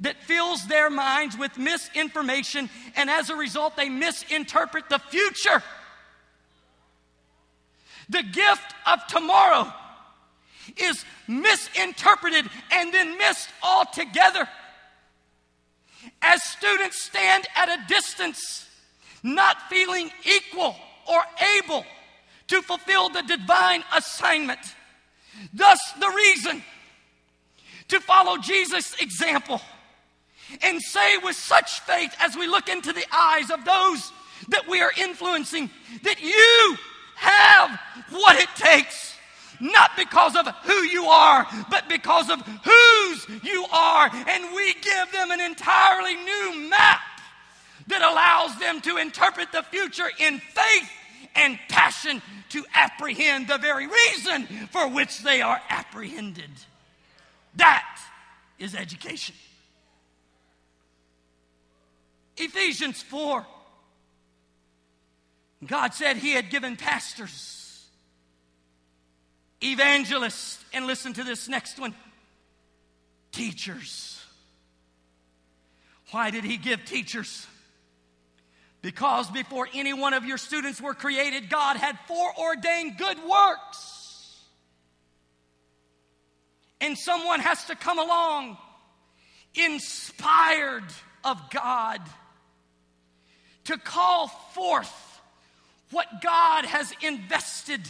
that 0.00 0.20
fills 0.24 0.66
their 0.66 0.90
minds 0.90 1.38
with 1.38 1.56
misinformation, 1.56 2.68
and 2.96 3.08
as 3.08 3.30
a 3.30 3.36
result, 3.36 3.76
they 3.76 3.88
misinterpret 3.88 4.88
the 4.88 4.98
future. 4.98 5.62
The 8.08 8.24
gift 8.24 8.74
of 8.84 9.06
tomorrow 9.06 9.72
is 10.76 11.04
misinterpreted 11.28 12.50
and 12.72 12.92
then 12.92 13.16
missed 13.16 13.48
altogether. 13.62 14.48
As 16.20 16.42
students 16.42 17.02
stand 17.02 17.46
at 17.54 17.68
a 17.68 17.86
distance, 17.88 18.68
not 19.22 19.56
feeling 19.70 20.10
equal 20.24 20.76
or 21.06 21.22
able 21.58 21.84
to 22.48 22.62
fulfill 22.62 23.08
the 23.08 23.22
divine 23.22 23.82
assignment. 23.96 24.60
Thus, 25.52 25.78
the 25.98 26.08
reason 26.08 26.62
to 27.88 28.00
follow 28.00 28.36
Jesus' 28.38 29.00
example 29.00 29.60
and 30.62 30.80
say 30.80 31.18
with 31.18 31.36
such 31.36 31.80
faith 31.80 32.14
as 32.20 32.36
we 32.36 32.46
look 32.46 32.68
into 32.68 32.92
the 32.92 33.04
eyes 33.12 33.50
of 33.50 33.64
those 33.64 34.12
that 34.48 34.68
we 34.68 34.80
are 34.80 34.92
influencing 34.98 35.70
that 36.02 36.20
you 36.20 36.76
have 37.16 37.78
what 38.10 38.36
it 38.36 38.48
takes. 38.56 39.14
Not 39.60 39.92
because 39.96 40.34
of 40.34 40.46
who 40.64 40.82
you 40.82 41.04
are, 41.04 41.46
but 41.70 41.88
because 41.88 42.28
of 42.28 42.40
whose 43.12 43.42
you 43.42 43.64
are. 43.72 44.10
And 44.12 44.54
we 44.54 44.74
give 44.74 45.12
them 45.12 45.30
an 45.30 45.40
entirely 45.40 46.14
new 46.14 46.68
map 46.68 47.00
that 47.88 48.02
allows 48.02 48.58
them 48.58 48.80
to 48.82 48.96
interpret 48.96 49.52
the 49.52 49.62
future 49.62 50.08
in 50.18 50.38
faith 50.38 50.90
and 51.34 51.58
passion 51.68 52.22
to 52.50 52.64
apprehend 52.74 53.48
the 53.48 53.58
very 53.58 53.86
reason 53.86 54.46
for 54.70 54.88
which 54.88 55.22
they 55.22 55.40
are 55.40 55.60
apprehended. 55.68 56.50
That 57.56 58.00
is 58.58 58.74
education. 58.74 59.34
Ephesians 62.36 63.02
4 63.02 63.46
God 65.64 65.94
said 65.94 66.16
He 66.16 66.32
had 66.32 66.50
given 66.50 66.76
pastors, 66.76 67.86
evangelists, 69.60 70.64
and 70.72 70.86
listen 70.86 71.12
to 71.12 71.22
this 71.22 71.48
next 71.48 71.78
one 71.78 71.94
teachers. 73.32 74.20
Why 76.10 76.30
did 76.30 76.44
He 76.44 76.58
give 76.58 76.84
teachers? 76.84 77.46
Because 78.82 79.30
before 79.30 79.68
any 79.72 79.92
one 79.92 80.12
of 80.12 80.24
your 80.24 80.38
students 80.38 80.80
were 80.80 80.94
created, 80.94 81.48
God 81.48 81.76
had 81.76 81.98
foreordained 82.06 82.98
good 82.98 83.16
works. 83.28 84.40
And 86.80 86.98
someone 86.98 87.38
has 87.38 87.64
to 87.66 87.76
come 87.76 88.00
along, 88.00 88.58
inspired 89.54 90.84
of 91.24 91.38
God, 91.50 92.00
to 93.64 93.78
call 93.78 94.26
forth 94.26 95.20
what 95.92 96.08
God 96.20 96.64
has 96.64 96.92
invested 97.02 97.80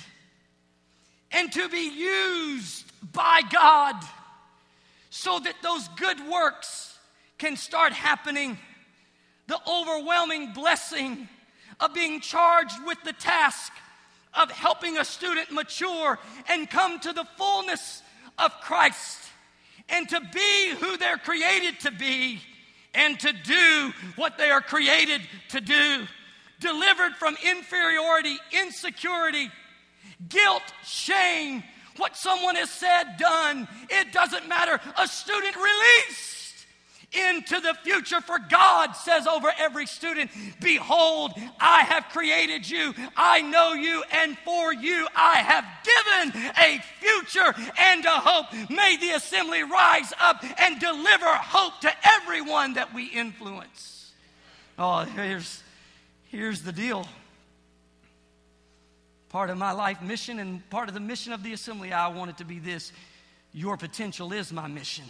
and 1.31 1.51
to 1.53 1.69
be 1.71 1.89
used 1.89 2.85
by 3.13 3.41
God 3.51 3.95
so 5.15 5.39
that 5.39 5.55
those 5.63 5.87
good 5.99 6.17
works 6.27 6.99
can 7.37 7.55
start 7.55 7.93
happening. 7.93 8.57
The 9.47 9.59
overwhelming 9.69 10.55
blessing 10.55 11.29
of 11.81 11.93
being 11.93 12.23
charged 12.23 12.83
with 12.87 12.97
the 13.05 13.13
task 13.13 13.73
of 14.33 14.51
helping 14.51 14.97
a 14.97 15.05
student 15.05 15.53
mature 15.53 16.19
and 16.49 16.69
come 16.71 16.99
to 17.01 17.13
the 17.13 17.27
fullness 17.37 18.03
of 18.39 18.53
Christ 18.63 19.19
and 19.91 20.09
to 20.09 20.19
be 20.33 20.75
who 20.81 20.97
they're 20.97 21.19
created 21.19 21.79
to 21.81 21.91
be 21.91 22.41
and 22.95 23.21
to 23.21 23.35
do 23.35 23.93
what 24.17 24.39
they 24.39 24.49
are 24.49 24.63
created 24.63 25.21
to 25.51 25.61
do 25.61 26.07
delivered 26.59 27.13
from 27.17 27.37
inferiority, 27.45 28.39
insecurity, 28.51 29.51
guilt, 30.31 30.63
shame, 30.85 31.63
what 31.97 32.17
someone 32.17 32.57
has 32.57 32.71
said, 32.71 33.17
done. 33.19 33.69
It 33.91 34.13
doesn't 34.13 34.49
matter. 34.49 34.81
A 34.99 35.07
student 35.07 35.57
released 35.57 36.43
into 37.13 37.61
the 37.61 37.75
future. 37.83 38.21
For 38.21 38.39
God 38.39 38.93
says 38.93 39.27
over 39.27 39.53
every 39.59 39.87
student, 39.87 40.31
Behold, 40.61 41.33
I 41.61 41.83
have 41.83 42.05
created 42.11 42.69
you, 42.69 42.95
I 43.17 43.43
know 43.43 43.73
you, 43.73 44.03
and 44.13 44.37
for 44.39 44.73
you 44.73 45.07
I 45.15 45.37
have 45.37 45.65
given 45.85 46.53
a 46.59 46.83
future 47.01 47.55
and 47.79 48.05
a 48.05 48.11
hope. 48.11 48.71
May 48.71 48.97
the 48.97 49.11
assembly 49.11 49.63
rise 49.63 50.13
up 50.21 50.45
and 50.59 50.81
deliver 50.81 51.27
hope 51.27 51.81
to 51.83 51.93
everyone 52.05 52.75
that 52.75 52.95
we 52.95 53.07
influence. 53.07 54.13
Oh, 54.79 55.01
here's, 55.01 55.63
here's 56.31 56.63
the 56.63 56.73
deal. 56.73 57.07
Part 59.33 59.49
of 59.49 59.57
my 59.57 59.73
life 59.73 60.03
mission 60.03 60.39
and 60.39 60.69
part 60.69 60.89
of 60.89 60.95
the 60.95 61.01
mission 61.01 61.33
of 61.33 61.43
the 61.43 61.55
assembly, 61.55 61.91
I 61.93 62.09
want 62.09 62.31
it 62.31 62.39
to 62.39 62.45
be 62.45 62.59
this 62.59 62.93
your 63.55 63.77
potential 63.77 64.33
is 64.33 64.53
my 64.53 64.67
mission. 64.67 65.05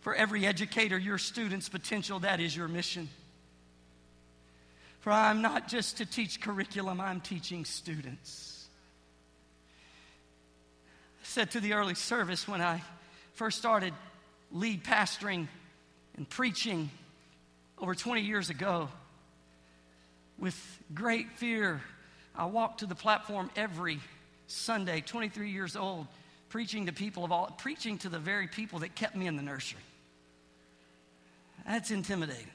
For 0.00 0.14
every 0.14 0.46
educator, 0.46 0.98
your 0.98 1.18
student's 1.18 1.68
potential, 1.68 2.20
that 2.20 2.40
is 2.40 2.56
your 2.56 2.68
mission. 2.68 3.08
For 5.00 5.10
I'm 5.10 5.42
not 5.42 5.68
just 5.68 5.98
to 5.98 6.06
teach 6.06 6.40
curriculum, 6.40 7.00
I'm 7.00 7.20
teaching 7.20 7.64
students. 7.64 8.66
I 11.20 11.24
said 11.24 11.50
to 11.52 11.60
the 11.60 11.72
early 11.72 11.94
service 11.94 12.46
when 12.46 12.60
I 12.60 12.82
first 13.34 13.58
started 13.58 13.92
lead 14.52 14.84
pastoring 14.84 15.48
and 16.16 16.28
preaching 16.28 16.90
over 17.78 17.94
20 17.94 18.20
years 18.22 18.50
ago, 18.50 18.88
with 20.38 20.82
great 20.92 21.30
fear, 21.32 21.80
I 22.34 22.46
walked 22.46 22.80
to 22.80 22.86
the 22.86 22.94
platform 22.94 23.50
every 23.56 24.00
Sunday, 24.46 25.00
23 25.00 25.50
years 25.50 25.76
old, 25.76 26.06
preaching 26.48 26.86
to 26.86 26.92
people 26.92 27.24
of 27.24 27.32
all, 27.32 27.54
preaching 27.58 27.98
to 27.98 28.08
the 28.08 28.18
very 28.18 28.46
people 28.46 28.80
that 28.80 28.94
kept 28.94 29.16
me 29.16 29.26
in 29.26 29.36
the 29.36 29.42
nursery. 29.42 29.80
That's 31.66 31.90
intimidating. 31.90 32.46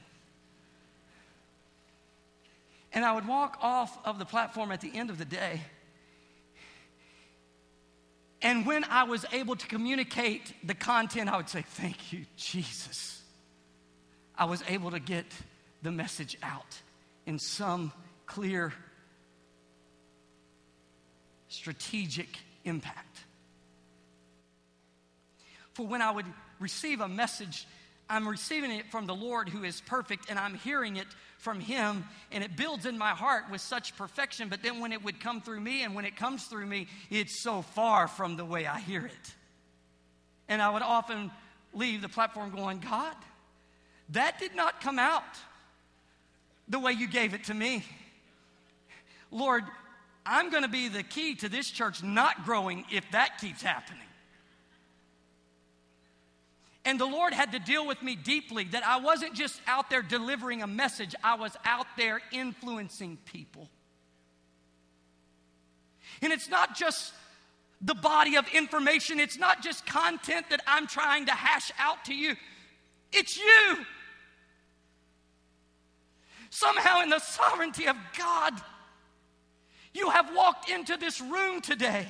And 2.92 3.04
I 3.04 3.12
would 3.12 3.26
walk 3.26 3.58
off 3.60 3.96
of 4.04 4.18
the 4.18 4.24
platform 4.24 4.72
at 4.72 4.80
the 4.80 4.90
end 4.94 5.10
of 5.10 5.18
the 5.18 5.24
day. 5.24 5.60
And 8.42 8.66
when 8.66 8.84
I 8.84 9.04
was 9.04 9.24
able 9.32 9.54
to 9.54 9.66
communicate 9.66 10.54
the 10.64 10.74
content, 10.74 11.28
I 11.28 11.36
would 11.36 11.48
say, 11.48 11.62
Thank 11.62 12.12
you, 12.12 12.24
Jesus. 12.36 13.22
I 14.36 14.46
was 14.46 14.62
able 14.68 14.90
to 14.92 15.00
get 15.00 15.26
the 15.82 15.90
message 15.90 16.38
out 16.42 16.80
in 17.30 17.38
some 17.38 17.92
clear, 18.26 18.72
strategic 21.46 22.28
impact. 22.64 23.20
For 25.74 25.86
when 25.86 26.02
I 26.02 26.10
would 26.10 26.26
receive 26.58 27.00
a 27.00 27.08
message 27.08 27.68
I'm 28.08 28.28
receiving 28.28 28.72
it 28.72 28.90
from 28.90 29.06
the 29.06 29.14
Lord 29.14 29.48
who 29.48 29.62
is 29.62 29.80
perfect, 29.82 30.28
and 30.28 30.36
I'm 30.36 30.54
hearing 30.54 30.96
it 30.96 31.06
from 31.38 31.60
Him, 31.60 32.02
and 32.32 32.42
it 32.42 32.56
builds 32.56 32.84
in 32.84 32.98
my 32.98 33.10
heart 33.10 33.44
with 33.48 33.60
such 33.60 33.96
perfection. 33.96 34.48
But 34.48 34.64
then 34.64 34.80
when 34.80 34.90
it 34.92 35.04
would 35.04 35.20
come 35.20 35.40
through 35.40 35.60
me, 35.60 35.84
and 35.84 35.94
when 35.94 36.04
it 36.04 36.16
comes 36.16 36.46
through 36.46 36.66
me, 36.66 36.88
it's 37.08 37.40
so 37.40 37.62
far 37.62 38.08
from 38.08 38.36
the 38.36 38.44
way 38.44 38.66
I 38.66 38.80
hear 38.80 39.06
it. 39.06 39.34
And 40.48 40.60
I 40.60 40.70
would 40.70 40.82
often 40.82 41.30
leave 41.72 42.02
the 42.02 42.08
platform 42.08 42.50
going, 42.50 42.80
God, 42.80 43.14
that 44.08 44.40
did 44.40 44.56
not 44.56 44.80
come 44.80 44.98
out 44.98 45.22
the 46.70 46.78
way 46.78 46.92
you 46.92 47.08
gave 47.08 47.34
it 47.34 47.44
to 47.44 47.54
me. 47.54 47.84
Lord, 49.30 49.64
I'm 50.24 50.50
going 50.50 50.62
to 50.62 50.68
be 50.68 50.88
the 50.88 51.02
key 51.02 51.34
to 51.36 51.48
this 51.48 51.70
church 51.70 52.02
not 52.02 52.44
growing 52.44 52.84
if 52.90 53.04
that 53.10 53.38
keeps 53.38 53.62
happening. 53.62 54.00
And 56.84 56.98
the 56.98 57.06
Lord 57.06 57.34
had 57.34 57.52
to 57.52 57.58
deal 57.58 57.86
with 57.86 58.02
me 58.02 58.16
deeply 58.16 58.64
that 58.64 58.84
I 58.84 59.00
wasn't 59.00 59.34
just 59.34 59.60
out 59.66 59.90
there 59.90 60.02
delivering 60.02 60.62
a 60.62 60.66
message, 60.66 61.14
I 61.22 61.34
was 61.34 61.54
out 61.64 61.86
there 61.98 62.20
influencing 62.32 63.18
people. 63.26 63.68
And 66.22 66.32
it's 66.32 66.48
not 66.48 66.76
just 66.76 67.12
the 67.82 67.94
body 67.94 68.36
of 68.36 68.46
information, 68.54 69.20
it's 69.20 69.38
not 69.38 69.62
just 69.62 69.84
content 69.86 70.46
that 70.50 70.62
I'm 70.66 70.86
trying 70.86 71.26
to 71.26 71.32
hash 71.32 71.70
out 71.78 72.04
to 72.06 72.14
you, 72.14 72.34
it's 73.12 73.36
you. 73.36 73.86
Somehow, 76.50 77.02
in 77.02 77.10
the 77.10 77.20
sovereignty 77.20 77.86
of 77.86 77.96
God, 78.18 78.52
you 79.94 80.10
have 80.10 80.34
walked 80.34 80.68
into 80.68 80.96
this 80.96 81.20
room 81.20 81.60
today. 81.60 82.06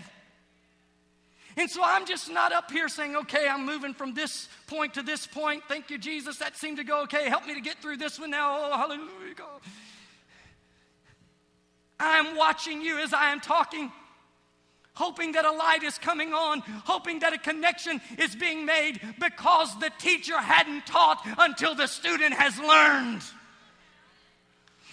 And 1.57 1.71
so 1.71 1.83
I'm 1.85 2.07
just 2.07 2.31
not 2.31 2.53
up 2.53 2.71
here 2.71 2.89
saying, 2.89 3.17
okay, 3.17 3.49
I'm 3.49 3.67
moving 3.67 3.93
from 3.93 4.15
this 4.15 4.49
point 4.67 4.95
to 4.95 5.03
this 5.03 5.27
point. 5.27 5.65
Thank 5.69 5.91
you, 5.91 5.99
Jesus. 5.99 6.39
That 6.39 6.57
seemed 6.57 6.79
to 6.79 6.85
go 6.85 7.03
okay. 7.03 7.29
Help 7.29 7.47
me 7.47 7.55
to 7.55 7.61
get 7.61 7.83
through 7.83 7.99
this 7.99 8.19
one 8.19 8.31
now. 8.31 8.57
Oh, 8.59 8.77
hallelujah. 8.77 9.35
God. 9.37 9.61
I'm 11.99 12.37
watching 12.37 12.81
you 12.81 12.99
as 12.99 13.13
I 13.13 13.33
am 13.33 13.41
talking, 13.41 13.93
hoping 14.95 15.33
that 15.33 15.45
a 15.45 15.53
light 15.53 15.83
is 15.83 15.99
coming 15.99 16.33
on, 16.33 16.61
hoping 16.85 17.19
that 17.19 17.35
a 17.35 17.39
connection 17.39 18.01
is 18.17 18.35
being 18.35 18.65
made 18.65 19.01
because 19.19 19.79
the 19.81 19.91
teacher 19.99 20.39
hadn't 20.39 20.87
taught 20.87 21.21
until 21.39 21.75
the 21.75 21.89
student 21.89 22.33
has 22.33 22.59
learned. 22.59 23.23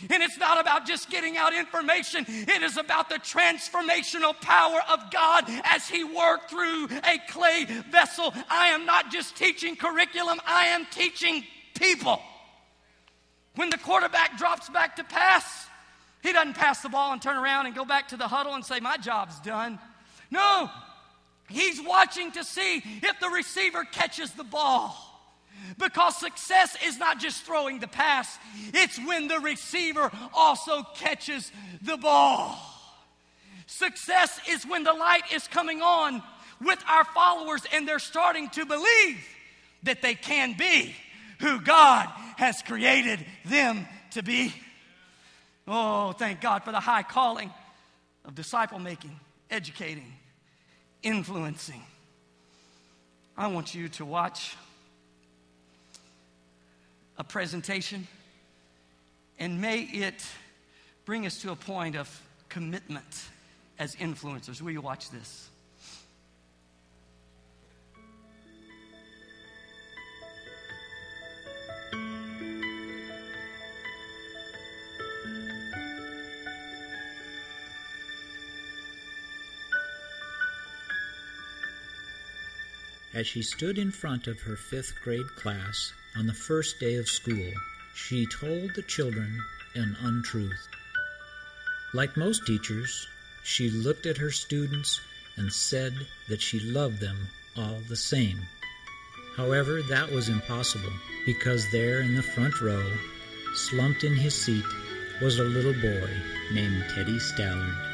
And 0.10 0.21
it's 0.23 0.38
not 0.38 0.60
about 0.60 0.86
just 0.86 1.10
getting 1.10 1.38
out 1.38 1.53
information, 1.53 2.25
it 2.27 2.62
is 2.62 2.77
about 2.77 3.10
the 3.10 3.15
transformational 3.15 4.39
power 4.41 4.79
of 4.89 5.12
God 5.12 5.45
as 5.63 5.88
He 5.88 6.03
worked 6.03 6.49
through 6.49 6.86
a 6.86 7.19
clay 7.29 7.65
vessel. 7.89 8.33
I 8.49 8.67
am 8.67 8.86
not 8.86 9.12
just 9.12 9.36
teaching 9.36 9.75
curriculum, 9.75 10.39
I 10.45 10.67
am 10.67 10.86
teaching 10.91 11.43
people. 11.73 12.21
When 13.55 13.69
the 13.71 13.77
quarterback 13.77 14.38
drops 14.38 14.69
back 14.69 14.97
to 14.97 15.03
pass, 15.03 15.67
he 16.21 16.31
doesn't 16.31 16.55
pass 16.55 16.81
the 16.81 16.89
ball 16.89 17.13
and 17.13 17.21
turn 17.21 17.38
around 17.38 17.65
and 17.65 17.75
go 17.75 17.86
back 17.86 18.10
to 18.10 18.17
the 18.17 18.27
huddle 18.27 18.53
and 18.53 18.63
say, 18.63 18.79
My 18.79 18.97
job's 18.97 19.39
done. 19.39 19.79
No, 20.29 20.69
he's 21.49 21.81
watching 21.81 22.31
to 22.33 22.43
see 22.43 22.83
if 22.83 23.19
the 23.19 23.29
receiver 23.29 23.83
catches 23.86 24.31
the 24.31 24.43
ball. 24.43 25.07
Because 25.78 26.17
success 26.17 26.76
is 26.86 26.98
not 26.98 27.20
just 27.20 27.43
throwing 27.43 27.80
the 27.80 27.88
pass, 27.88 28.38
it's 28.74 28.98
when 29.06 29.28
the 29.28 29.39
receiver 29.39 30.12
also 30.34 30.84
catches 30.96 31.52
the 31.82 31.98
ball. 31.98 32.58
Success 33.67 34.39
is 34.50 34.65
when 34.65 34.84
the 34.84 34.93
light 34.93 35.24
is 35.34 35.48
coming 35.48 35.82
on 35.82 36.24
with 36.62 36.80
our 36.89 37.04
followers 37.04 37.62
and 37.74 37.88
they're 37.88 38.00
starting 38.00 38.50
to 38.50 38.65
believe 38.65 39.20
that 39.84 40.02
they 40.02 40.15
can 40.15 40.56
be 40.58 40.96
who 41.39 41.60
God 41.62 42.08
has 42.38 42.62
created 42.62 43.24
them 43.46 43.86
to 44.12 44.24
be. 44.24 44.54
Oh, 45.67 46.13
thank 46.13 46.41
God 46.41 46.63
for 46.63 46.72
the 46.72 46.80
high 46.80 47.04
calling 47.04 47.52
of 48.26 48.36
disciple 48.36 48.80
making, 48.80 49.20
educating, 49.52 50.13
influencing. 51.04 51.84
I 53.38 53.48
want 53.48 53.76
you 53.76 53.89
to 53.89 54.06
watch 54.06 54.56
a 57.17 57.23
presentation, 57.23 58.08
and 59.39 59.60
may 59.60 59.82
it 59.82 60.25
bring 61.06 61.25
us 61.25 61.41
to 61.41 61.51
a 61.51 61.56
point 61.56 61.95
of 61.95 62.21
commitment 62.49 63.30
as 63.80 63.95
influencers. 63.95 64.62
Will 64.62 64.71
you 64.71 64.82
watch 64.82 65.10
this? 65.10 65.49
As 83.13 83.25
she 83.25 83.41
stood 83.41 83.80
in 83.80 83.89
front 83.89 84.27
of 84.27 84.39
her 84.41 84.56
fifth 84.56 84.93
grade 85.03 85.25
class, 85.36 85.91
on 86.17 86.25
the 86.25 86.34
first 86.34 86.80
day 86.80 86.95
of 86.95 87.08
school, 87.08 87.51
she 87.93 88.25
told 88.25 88.73
the 88.73 88.82
children 88.82 89.39
an 89.75 89.95
untruth. 90.01 90.67
Like 91.93 92.17
most 92.17 92.45
teachers, 92.47 93.08
she 93.43 93.69
looked 93.69 94.08
at 94.08 94.17
her 94.17 94.32
students 94.32 94.99
and 95.36 95.53
said 95.53 95.93
that 96.27 96.41
she 96.41 96.60
loved 96.60 96.99
them 96.99 97.27
all 97.56 97.80
the 97.88 97.95
same. 97.95 98.39
However, 99.36 99.84
that 99.84 100.12
was 100.12 100.30
impossible 100.30 100.91
because 101.25 101.69
there 101.71 102.01
in 102.01 102.15
the 102.15 102.23
front 102.23 102.60
row, 102.62 102.91
slumped 103.53 104.03
in 104.03 104.15
his 104.15 104.34
seat, 104.34 104.65
was 105.21 105.38
a 105.38 105.43
little 105.43 105.73
boy 105.73 106.10
named 106.51 106.84
Teddy 106.95 107.19
Stallard. 107.19 107.88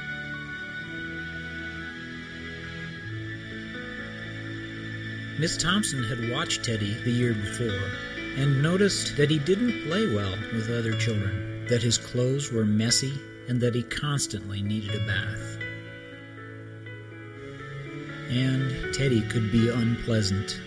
Miss 5.39 5.57
Thompson 5.57 6.03
had 6.03 6.31
watched 6.31 6.63
Teddy 6.63 6.93
the 7.03 7.11
year 7.11 7.33
before 7.33 8.12
and 8.35 8.61
noticed 8.61 9.15
that 9.17 9.29
he 9.29 9.39
didn't 9.39 9.85
play 9.87 10.13
well 10.13 10.35
with 10.53 10.69
other 10.69 10.93
children, 10.97 11.65
that 11.69 11.83
his 11.83 11.97
clothes 11.97 12.51
were 12.51 12.65
messy, 12.65 13.13
and 13.47 13.59
that 13.61 13.75
he 13.75 13.83
constantly 13.83 14.61
needed 14.61 14.95
a 14.95 15.05
bath. 15.05 15.57
And 18.29 18.93
Teddy 18.93 19.21
could 19.21 19.51
be 19.51 19.69
unpleasant. 19.69 20.59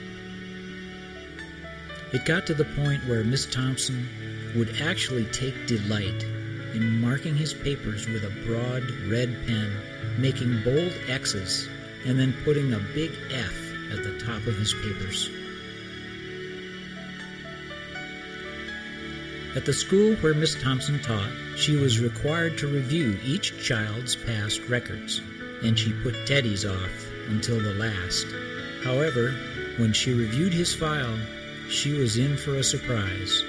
It 2.13 2.25
got 2.25 2.47
to 2.47 2.55
the 2.55 2.65
point 2.77 3.05
where 3.07 3.25
Miss 3.25 3.47
Thompson 3.47 4.09
would 4.55 4.81
actually 4.81 5.25
take 5.27 5.67
delight 5.67 6.23
in 6.75 7.01
marking 7.01 7.35
his 7.35 7.53
papers 7.53 8.07
with 8.07 8.25
a 8.25 8.47
broad 8.47 8.85
red 9.11 9.35
pen, 9.47 9.73
making 10.19 10.63
bold 10.63 10.93
X's, 11.09 11.69
and 12.05 12.19
then 12.19 12.35
putting 12.45 12.73
a 12.73 12.79
big 12.95 13.11
F 13.31 13.55
at 13.91 14.05
the 14.05 14.19
top 14.21 14.47
of 14.47 14.57
his 14.57 14.73
papers. 14.75 15.31
At 19.57 19.65
the 19.65 19.73
school 19.73 20.17
where 20.17 20.35
Miss 20.35 20.55
Thompson 20.55 21.01
taught, 21.01 21.31
she 21.57 21.77
was 21.77 21.99
required 21.99 22.59
to 22.59 22.69
review 22.69 23.19
each 23.25 23.59
child's 23.65 24.15
past 24.15 24.61
records, 24.69 25.23
and 25.63 25.79
she 25.79 25.95
put 26.03 26.27
Teddy's 26.27 26.67
off 26.67 27.11
until 27.29 27.59
the 27.59 27.73
last. 27.73 28.27
However, 28.85 29.31
when 29.79 29.95
she 29.95 30.13
reviewed 30.13 30.53
his 30.53 30.75
file, 30.75 31.19
she 31.71 31.95
was 31.95 32.19
in 32.19 32.37
for 32.37 32.57
a 32.57 32.63
surprise. 32.63 33.43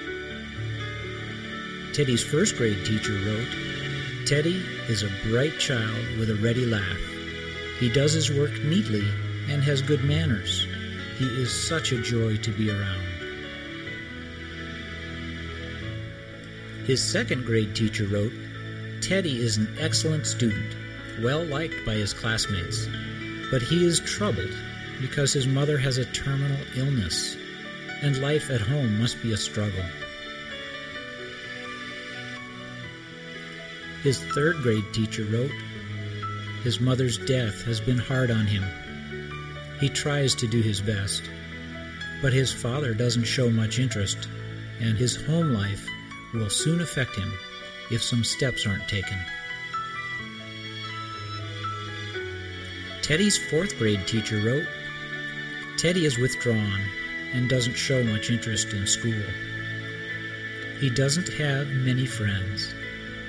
Teddy's 1.92 2.24
first 2.24 2.56
grade 2.56 2.86
teacher 2.86 3.20
wrote, 3.26 4.26
Teddy 4.26 4.64
is 4.88 5.04
a 5.04 5.12
bright 5.30 5.60
child 5.60 6.18
with 6.18 6.30
a 6.30 6.36
ready 6.36 6.66
laugh. 6.66 7.02
He 7.80 7.90
does 7.92 8.14
his 8.14 8.32
work 8.32 8.54
neatly 8.64 9.06
and 9.50 9.62
has 9.62 9.82
good 9.82 10.06
manners. 10.06 10.68
He 11.18 11.26
is 11.26 11.52
such 11.52 11.92
a 11.92 12.02
joy 12.02 12.38
to 12.38 12.52
be 12.52 12.72
around. 12.72 13.17
His 16.88 17.04
second 17.04 17.46
grade 17.46 17.76
teacher 17.76 18.06
wrote, 18.06 18.32
Teddy 19.02 19.42
is 19.42 19.58
an 19.58 19.76
excellent 19.78 20.26
student, 20.26 20.74
well 21.22 21.44
liked 21.44 21.86
by 21.86 21.96
his 21.96 22.14
classmates, 22.14 22.88
but 23.52 23.62
he 23.62 23.86
is 23.86 24.00
troubled 24.00 24.56
because 25.02 25.34
his 25.34 25.48
mother 25.48 25.78
has 25.78 25.98
a 25.98 26.06
terminal 26.06 26.66
illness, 26.78 27.36
and 28.02 28.22
life 28.22 28.50
at 28.50 28.62
home 28.62 29.02
must 29.02 29.22
be 29.22 29.34
a 29.34 29.38
struggle. 29.38 29.84
His 34.02 34.24
third 34.24 34.56
grade 34.64 34.94
teacher 34.94 35.26
wrote, 35.26 35.52
His 36.64 36.80
mother's 36.80 37.18
death 37.18 37.66
has 37.66 37.82
been 37.82 37.98
hard 37.98 38.32
on 38.32 38.48
him. 38.48 38.64
He 39.82 39.90
tries 39.90 40.36
to 40.36 40.48
do 40.48 40.62
his 40.62 40.80
best, 40.80 41.30
but 42.22 42.32
his 42.32 42.54
father 42.54 42.94
doesn't 42.94 43.26
show 43.26 43.50
much 43.50 43.78
interest, 43.78 44.30
and 44.80 44.98
his 44.98 45.18
home 45.18 45.52
life 45.52 45.86
will 46.34 46.50
soon 46.50 46.82
affect 46.82 47.16
him 47.16 47.32
if 47.92 48.04
some 48.04 48.24
steps 48.24 48.66
aren't 48.66 48.88
taken. 48.88 49.18
Teddy's 53.02 53.38
fourth 53.38 53.78
grade 53.78 54.06
teacher 54.06 54.42
wrote, 54.42 54.68
Teddy 55.78 56.06
is 56.06 56.18
withdrawn 56.18 56.82
and 57.34 57.50
doesn't 57.50 57.76
show 57.76 58.04
much 58.04 58.30
interest 58.30 58.74
in 58.74 58.86
school. 58.86 59.24
He 60.80 60.90
doesn't 60.90 61.30
have 61.34 61.68
many 61.70 62.06
friends, 62.06 62.74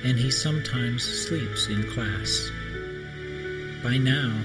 and 0.02 0.18
he 0.18 0.30
sometimes 0.30 1.02
sleeps 1.02 1.68
in 1.68 1.88
class. 1.90 2.50
By 3.82 3.98
now, 3.98 4.42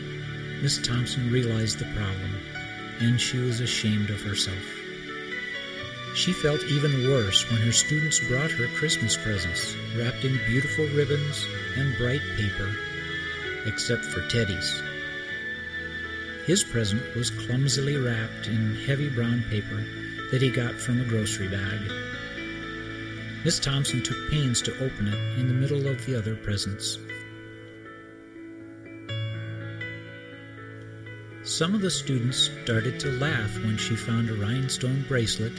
Miss 0.62 0.78
Thompson 0.78 1.32
realized 1.32 1.80
the 1.80 1.92
problem, 1.96 2.36
and 3.00 3.20
she 3.20 3.39
was 3.39 3.60
ashamed 3.60 4.10
of 4.10 4.22
herself. 4.22 4.63
She 6.15 6.32
felt 6.32 6.63
even 6.65 7.10
worse 7.10 7.49
when 7.49 7.62
her 7.62 7.71
students 7.71 8.19
brought 8.19 8.52
her 8.52 8.67
Christmas 8.76 9.17
presents 9.17 9.76
wrapped 9.97 10.23
in 10.23 10.39
beautiful 10.45 10.86
ribbons 10.89 11.45
and 11.76 11.97
bright 11.97 12.21
paper, 12.38 12.76
except 13.65 14.06
for 14.06 14.21
Teddy's. 14.28 14.82
His 16.45 16.63
present 16.63 17.15
was 17.15 17.32
clumsily 17.32 17.97
wrapped 17.97 18.47
in 18.47 18.76
heavy 18.86 19.10
brown 19.10 19.43
paper 19.49 19.84
that 20.32 20.41
he 20.41 20.52
got 20.52 20.76
from 20.76 21.02
a 21.02 21.06
grocery 21.06 21.47
bag. 21.47 21.80
Miss 23.43 23.60
Thompson 23.60 24.04
took 24.04 24.30
pains 24.30 24.62
to 24.62 24.86
open 24.86 25.08
it 25.08 25.39
in 25.39 25.47
the 25.47 25.54
middle 25.54 25.88
of 25.88 26.06
the 26.06 26.15
other 26.15 26.36
presents. 26.36 26.99
Some 31.43 31.73
of 31.73 31.82
the 31.82 31.91
students 31.91 32.52
started 32.63 32.99
to 32.99 33.12
laugh 33.19 33.54
when 33.63 33.78
she 33.78 33.95
found 33.95 34.30
a 34.30 34.36
rhinestone 34.36 35.04
bracelet 35.08 35.54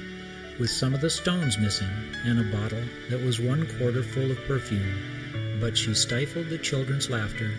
with 0.59 0.71
some 0.71 0.95
of 0.95 1.01
the 1.01 1.11
stones 1.11 1.59
missing, 1.59 1.91
and 2.25 2.39
a 2.39 2.57
bottle 2.57 2.83
that 3.11 3.23
was 3.23 3.41
one 3.41 3.67
quarter 3.79 4.03
full 4.03 4.31
of 4.31 4.45
perfume. 4.47 5.59
But 5.61 5.77
she 5.77 5.95
stifled 5.95 6.49
the 6.49 6.59
children's 6.59 7.11
laughter 7.11 7.51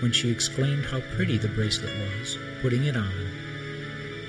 when 0.00 0.12
she 0.12 0.30
exclaimed 0.30 0.84
how 0.84 1.00
pretty 1.14 1.38
the 1.38 1.48
bracelet 1.48 1.92
was, 1.96 2.38
putting 2.60 2.84
it 2.84 2.96
on, 2.96 3.30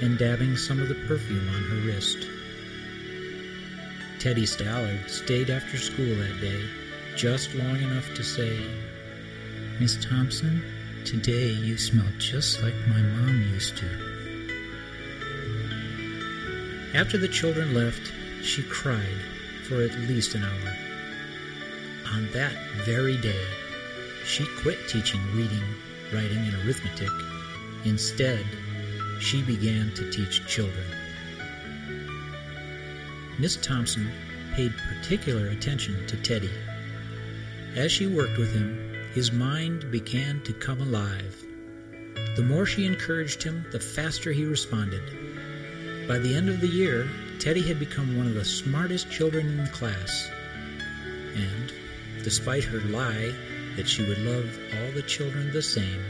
and 0.02 0.18
dabbing 0.18 0.56
some 0.56 0.80
of 0.80 0.88
the 0.88 0.96
perfume 1.08 1.50
on 1.50 1.64
her 1.64 1.88
wrist. 1.88 2.28
Teddy 4.20 4.46
Stallard 4.46 5.10
stayed 5.10 5.50
after 5.50 5.78
school 5.78 6.16
that 6.16 6.40
day, 6.40 6.64
just 7.16 7.54
long 7.56 7.78
enough 7.78 8.14
to 8.16 8.24
say, 8.24 8.60
Miss 9.80 10.04
Thompson, 10.04 10.64
today 11.06 11.50
you 11.50 11.78
smell 11.78 12.08
just 12.18 12.64
like 12.64 12.76
my 12.88 13.02
mom 13.02 13.42
used 13.54 13.78
to. 13.78 14.07
After 16.98 17.20
the 17.20 17.28
children 17.28 17.76
left, 17.76 18.12
she 18.42 18.64
cried 18.64 19.22
for 19.68 19.84
at 19.84 19.94
least 20.10 20.34
an 20.34 20.44
hour. 20.44 20.76
On 22.12 22.28
that 22.32 22.56
very 22.88 23.18
day, 23.18 23.46
she 24.26 24.48
quit 24.64 24.80
teaching 24.90 25.22
reading, 25.36 25.62
writing, 26.12 26.40
and 26.40 26.56
arithmetic. 26.66 27.12
Instead, 27.86 28.44
she 29.20 29.44
began 29.44 29.94
to 29.94 30.10
teach 30.10 30.48
children. 30.48 30.88
Miss 33.38 33.58
Thompson 33.58 34.10
paid 34.56 34.74
particular 34.76 35.50
attention 35.50 36.04
to 36.08 36.18
Teddy. 36.18 36.50
As 37.76 37.92
she 37.92 38.08
worked 38.08 38.40
with 38.40 38.52
him, 38.52 38.92
his 39.14 39.32
mind 39.32 39.92
began 39.92 40.42
to 40.46 40.52
come 40.52 40.82
alive. 40.82 41.46
The 42.36 42.44
more 42.44 42.66
she 42.66 42.88
encouraged 42.88 43.44
him, 43.44 43.68
the 43.72 43.80
faster 43.80 44.32
he 44.32 44.46
responded. 44.46 45.27
By 46.08 46.20
the 46.20 46.34
end 46.34 46.48
of 46.48 46.62
the 46.62 46.70
year, 46.70 47.10
Teddy 47.38 47.62
had 47.62 47.80
become 47.80 48.18
one 48.18 48.28
of 48.28 48.34
the 48.34 48.46
smartest 48.46 49.12
children 49.12 49.46
in 49.48 49.58
the 49.58 49.70
class. 49.72 50.30
And, 51.36 51.74
despite 52.24 52.64
her 52.64 52.80
lie 52.80 53.36
that 53.76 53.90
she 53.90 54.04
would 54.08 54.20
love 54.20 54.58
all 54.74 54.92
the 54.94 55.02
children 55.02 55.52
the 55.52 55.62
same, 55.62 56.02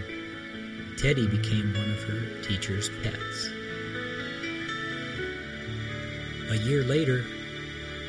Teddy 0.97 1.27
became 1.27 1.73
one 1.73 1.89
of 1.89 2.03
her 2.03 2.41
teacher's 2.43 2.89
pets. 3.01 3.49
A 6.51 6.57
year 6.57 6.83
later, 6.83 7.25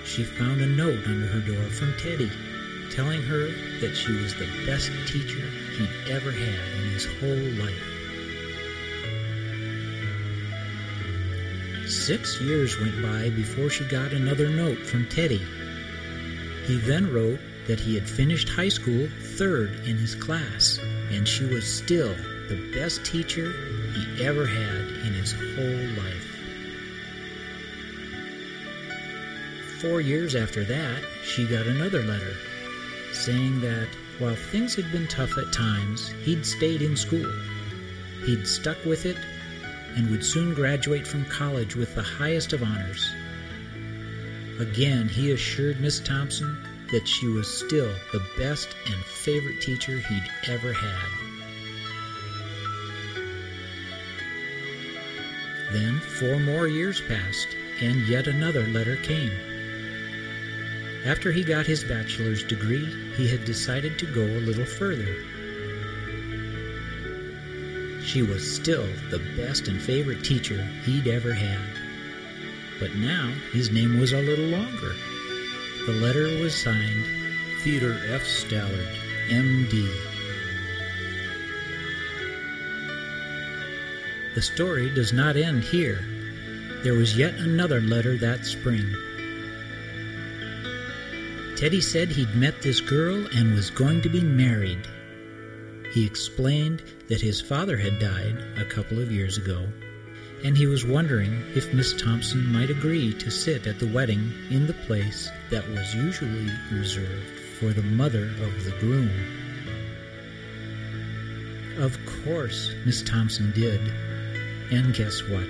she 0.04 0.24
found 0.24 0.60
a 0.60 0.66
note 0.66 1.06
under 1.06 1.26
her 1.26 1.40
door 1.40 1.64
from 1.70 1.94
Teddy 1.96 2.30
telling 2.90 3.22
her 3.22 3.46
that 3.80 3.96
she 3.96 4.12
was 4.12 4.34
the 4.34 4.48
best 4.66 4.90
teacher 5.06 5.40
he'd 5.78 6.10
ever 6.10 6.32
had 6.32 6.82
in 6.82 6.90
his 6.90 7.06
whole 7.06 7.64
life. 7.64 7.97
Six 12.08 12.40
years 12.40 12.80
went 12.80 13.02
by 13.02 13.28
before 13.28 13.68
she 13.68 13.84
got 13.84 14.14
another 14.14 14.48
note 14.48 14.78
from 14.78 15.06
Teddy. 15.08 15.42
He 16.64 16.78
then 16.78 17.12
wrote 17.12 17.38
that 17.66 17.80
he 17.80 17.96
had 17.96 18.08
finished 18.08 18.48
high 18.48 18.70
school 18.70 19.10
third 19.36 19.74
in 19.86 19.98
his 19.98 20.14
class, 20.14 20.80
and 21.10 21.28
she 21.28 21.44
was 21.44 21.70
still 21.70 22.14
the 22.48 22.70
best 22.72 23.04
teacher 23.04 23.52
he 23.92 24.24
ever 24.24 24.46
had 24.46 24.86
in 25.04 25.12
his 25.12 25.32
whole 25.32 26.02
life. 26.02 26.24
Four 29.82 30.00
years 30.00 30.34
after 30.34 30.64
that, 30.64 31.02
she 31.22 31.46
got 31.46 31.66
another 31.66 32.02
letter 32.04 32.36
saying 33.12 33.60
that 33.60 33.88
while 34.18 34.34
things 34.34 34.74
had 34.74 34.90
been 34.90 35.08
tough 35.08 35.36
at 35.36 35.52
times, 35.52 36.08
he'd 36.22 36.46
stayed 36.46 36.80
in 36.80 36.96
school. 36.96 37.30
He'd 38.24 38.46
stuck 38.46 38.82
with 38.86 39.04
it 39.04 39.18
and 39.98 40.08
would 40.10 40.24
soon 40.24 40.54
graduate 40.54 41.04
from 41.04 41.24
college 41.24 41.74
with 41.74 41.92
the 41.96 42.02
highest 42.02 42.52
of 42.52 42.62
honors. 42.62 43.12
Again, 44.60 45.08
he 45.08 45.32
assured 45.32 45.80
Miss 45.80 45.98
Thompson 45.98 46.56
that 46.92 47.08
she 47.08 47.26
was 47.26 47.48
still 47.48 47.92
the 48.12 48.24
best 48.38 48.68
and 48.86 49.04
favorite 49.04 49.60
teacher 49.60 49.98
he'd 49.98 50.30
ever 50.46 50.72
had. 50.72 51.08
Then 55.72 55.98
four 55.98 56.38
more 56.38 56.68
years 56.68 57.00
passed, 57.00 57.48
and 57.80 58.06
yet 58.06 58.28
another 58.28 58.66
letter 58.68 58.96
came. 58.96 59.32
After 61.04 61.32
he 61.32 61.42
got 61.42 61.66
his 61.66 61.82
bachelor's 61.82 62.44
degree, 62.44 62.86
he 63.16 63.26
had 63.26 63.44
decided 63.44 63.98
to 63.98 64.06
go 64.06 64.22
a 64.22 64.46
little 64.46 64.64
further 64.64 65.16
she 68.08 68.22
was 68.22 68.54
still 68.56 68.86
the 69.10 69.18
best 69.36 69.68
and 69.68 69.80
favorite 69.82 70.24
teacher 70.24 70.64
he'd 70.84 71.06
ever 71.06 71.34
had. 71.34 71.60
But 72.80 72.94
now 72.94 73.30
his 73.52 73.70
name 73.70 74.00
was 74.00 74.14
a 74.14 74.22
little 74.22 74.46
longer. 74.46 74.94
The 75.84 75.92
letter 75.92 76.24
was 76.40 76.54
signed 76.54 77.04
Theodore 77.60 78.00
F. 78.08 78.22
Stallard, 78.24 78.88
M.D. 79.28 79.92
The 84.34 84.40
story 84.42 84.88
does 84.94 85.12
not 85.12 85.36
end 85.36 85.62
here. 85.62 86.02
there 86.82 86.94
was 86.94 87.16
yet 87.16 87.34
another 87.34 87.82
letter 87.82 88.16
that 88.16 88.46
spring. 88.46 88.86
Teddy 91.56 91.80
said 91.82 92.08
he'd 92.08 92.34
met 92.34 92.62
this 92.62 92.80
girl 92.80 93.26
and 93.34 93.54
was 93.54 93.68
going 93.68 94.00
to 94.00 94.08
be 94.08 94.22
married. 94.22 94.86
He 95.92 96.04
explained 96.04 96.82
that 97.08 97.20
his 97.20 97.40
father 97.40 97.76
had 97.76 97.98
died 97.98 98.36
a 98.56 98.64
couple 98.64 99.00
of 99.00 99.10
years 99.10 99.38
ago, 99.38 99.66
and 100.44 100.56
he 100.56 100.66
was 100.66 100.84
wondering 100.84 101.44
if 101.54 101.72
Miss 101.72 101.94
Thompson 102.00 102.52
might 102.52 102.70
agree 102.70 103.12
to 103.14 103.30
sit 103.30 103.66
at 103.66 103.78
the 103.78 103.88
wedding 103.88 104.32
in 104.50 104.66
the 104.66 104.74
place 104.74 105.30
that 105.50 105.68
was 105.70 105.94
usually 105.94 106.50
reserved 106.70 107.40
for 107.58 107.72
the 107.72 107.82
mother 107.82 108.24
of 108.24 108.64
the 108.64 108.74
groom. 108.80 109.10
Of 111.78 111.98
course, 112.24 112.74
Miss 112.84 113.02
Thompson 113.02 113.52
did. 113.52 113.80
And 114.70 114.94
guess 114.94 115.22
what? 115.22 115.48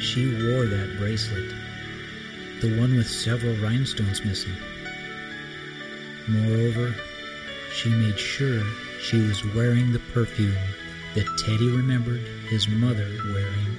She 0.00 0.26
wore 0.26 0.66
that 0.66 0.96
bracelet 0.98 1.54
the 2.60 2.78
one 2.78 2.94
with 2.94 3.08
several 3.08 3.54
rhinestones 3.56 4.22
missing. 4.22 4.52
Moreover, 6.28 6.94
she 7.72 7.88
made 7.88 8.18
sure 8.18 8.62
she 9.00 9.18
was 9.18 9.44
wearing 9.54 9.92
the 9.92 9.98
perfume 10.12 10.54
that 11.14 11.38
Teddy 11.38 11.68
remembered 11.68 12.20
his 12.48 12.68
mother 12.68 13.08
wearing 13.32 13.76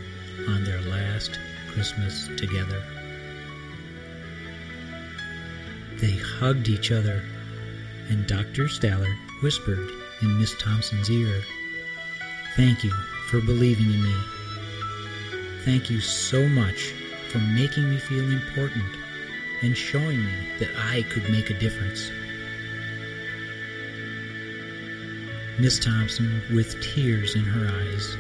on 0.50 0.64
their 0.64 0.82
last 0.82 1.40
Christmas 1.70 2.28
together. 2.38 2.84
They 6.00 6.18
hugged 6.18 6.68
each 6.68 6.92
other, 6.92 7.24
and 8.10 8.26
Dr. 8.28 8.68
Stallard 8.68 9.16
whispered 9.42 9.88
in 10.22 10.40
Miss 10.40 10.56
Thompson's 10.58 11.10
ear, 11.10 11.42
Thank 12.56 12.84
you 12.84 12.92
for 13.30 13.40
believing 13.40 13.92
in 13.92 14.04
me. 14.04 14.16
Thank 15.64 15.90
you 15.90 16.02
so 16.02 16.48
much 16.50 16.92
for 17.30 17.38
making 17.38 17.90
me 17.90 17.98
feel 17.98 18.30
important 18.30 18.84
and 19.62 19.78
showing 19.78 20.26
me 20.26 20.34
that 20.60 20.72
I 20.76 21.04
could 21.04 21.30
make 21.30 21.50
a 21.50 21.60
difference. 21.60 22.10
Miss 25.62 25.78
Thompson, 25.78 26.42
with 26.52 26.82
tears 26.82 27.36
in 27.36 27.44
her 27.44 27.70
eyes, 27.72 28.18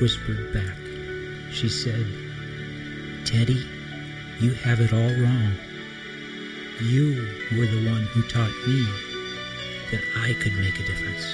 whispered 0.00 0.52
back. 0.52 0.76
She 1.50 1.68
said, 1.68 2.06
Teddy, 3.24 3.66
you 4.38 4.52
have 4.52 4.78
it 4.78 4.92
all 4.92 5.10
wrong. 5.20 5.54
You 6.80 7.26
were 7.58 7.66
the 7.66 7.90
one 7.90 8.02
who 8.02 8.22
taught 8.28 8.52
me 8.64 8.86
that 9.90 10.04
I 10.18 10.34
could 10.34 10.52
make 10.54 10.78
a 10.78 10.84
difference. 10.84 11.26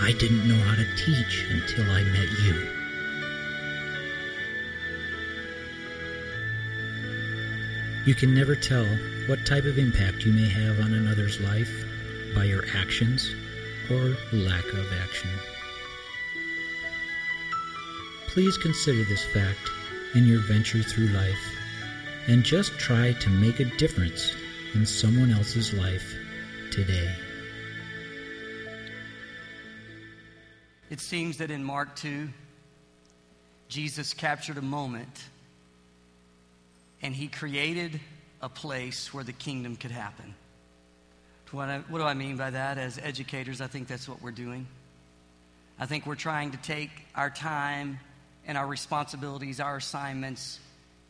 I 0.00 0.10
didn't 0.10 0.48
know 0.48 0.58
how 0.58 0.74
to 0.74 0.96
teach 0.96 1.46
until 1.48 1.88
I 1.92 2.02
met 2.02 2.30
you. 2.42 2.68
You 8.06 8.16
can 8.16 8.34
never 8.34 8.56
tell 8.56 8.86
what 9.28 9.46
type 9.46 9.66
of 9.66 9.78
impact 9.78 10.24
you 10.24 10.32
may 10.32 10.48
have 10.48 10.80
on 10.80 10.94
another's 10.94 11.40
life 11.40 11.84
by 12.34 12.42
your 12.42 12.64
actions 12.74 13.36
or 13.90 14.16
lack 14.32 14.64
of 14.72 14.92
action. 15.00 15.30
Please 18.28 18.56
consider 18.58 19.04
this 19.04 19.24
fact 19.24 19.70
in 20.14 20.26
your 20.26 20.40
venture 20.40 20.82
through 20.82 21.08
life 21.08 21.56
and 22.28 22.44
just 22.44 22.78
try 22.78 23.12
to 23.12 23.30
make 23.30 23.60
a 23.60 23.64
difference 23.76 24.34
in 24.74 24.84
someone 24.84 25.30
else's 25.30 25.72
life 25.72 26.14
today. 26.70 27.10
It 30.90 31.00
seems 31.00 31.38
that 31.38 31.50
in 31.50 31.64
Mark 31.64 31.96
2, 31.96 32.28
Jesus 33.68 34.14
captured 34.14 34.58
a 34.58 34.62
moment 34.62 35.24
and 37.02 37.14
he 37.14 37.28
created 37.28 38.00
a 38.40 38.48
place 38.48 39.12
where 39.12 39.24
the 39.24 39.32
kingdom 39.32 39.76
could 39.76 39.90
happen. 39.90 40.34
What, 41.52 41.68
I, 41.68 41.78
what 41.88 41.98
do 41.98 42.04
I 42.04 42.14
mean 42.14 42.36
by 42.36 42.50
that? 42.50 42.78
As 42.78 42.98
educators, 43.02 43.60
I 43.60 43.66
think 43.66 43.88
that's 43.88 44.08
what 44.08 44.20
we're 44.20 44.30
doing. 44.30 44.66
I 45.78 45.86
think 45.86 46.06
we're 46.06 46.14
trying 46.14 46.50
to 46.50 46.58
take 46.58 46.90
our 47.14 47.30
time 47.30 47.98
and 48.46 48.58
our 48.58 48.66
responsibilities, 48.66 49.60
our 49.60 49.76
assignments, 49.76 50.58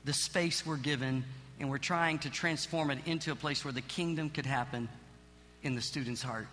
the 0.05 0.13
space 0.13 0.65
we're 0.65 0.77
given, 0.77 1.25
and 1.59 1.71
we're 1.71 1.79
trying 1.79 2.19
to 2.21 2.31
transform 2.31 2.91
it 2.91 2.99
into 3.07 3.33
a 3.33 3.37
place 3.37 3.65
where 3.65 3.73
the 3.73 3.81
kingdom 3.81 4.31
could 4.31 4.47
happen 4.47 4.89
in 5.63 5.75
the 5.75 5.81
student's 5.81 6.23
heart. 6.23 6.47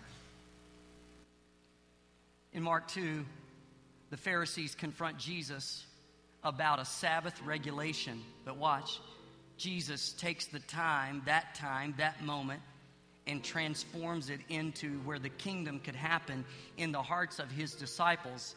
In 2.52 2.62
Mark 2.62 2.88
2, 2.88 3.24
the 4.10 4.16
Pharisees 4.16 4.74
confront 4.74 5.18
Jesus 5.18 5.84
about 6.42 6.78
a 6.80 6.84
Sabbath 6.84 7.40
regulation. 7.42 8.22
But 8.44 8.56
watch, 8.56 9.00
Jesus 9.58 10.12
takes 10.12 10.46
the 10.46 10.60
time, 10.60 11.22
that 11.26 11.54
time, 11.54 11.94
that 11.98 12.22
moment, 12.22 12.62
and 13.26 13.42
transforms 13.42 14.30
it 14.30 14.40
into 14.48 14.98
where 15.00 15.18
the 15.18 15.28
kingdom 15.28 15.80
could 15.80 15.96
happen 15.96 16.44
in 16.76 16.92
the 16.92 17.02
hearts 17.02 17.38
of 17.38 17.50
his 17.50 17.74
disciples 17.74 18.54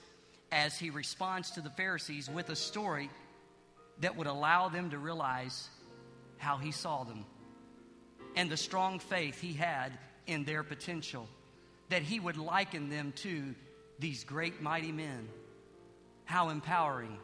as 0.51 0.77
he 0.77 0.89
responds 0.89 1.51
to 1.51 1.61
the 1.61 1.69
Pharisees 1.71 2.29
with 2.29 2.49
a 2.49 2.55
story 2.55 3.09
that 4.01 4.15
would 4.15 4.27
allow 4.27 4.69
them 4.69 4.89
to 4.91 4.97
realize 4.97 5.69
how 6.37 6.57
he 6.57 6.71
saw 6.71 7.03
them 7.03 7.25
and 8.35 8.49
the 8.49 8.57
strong 8.57 8.99
faith 8.99 9.41
he 9.41 9.53
had 9.53 9.91
in 10.27 10.43
their 10.43 10.63
potential, 10.63 11.27
that 11.89 12.03
he 12.03 12.19
would 12.19 12.37
liken 12.37 12.89
them 12.89 13.11
to 13.17 13.55
these 13.97 14.23
great, 14.23 14.61
mighty 14.61 14.91
men. 14.91 15.27
How 16.25 16.49
empowering 16.49 17.17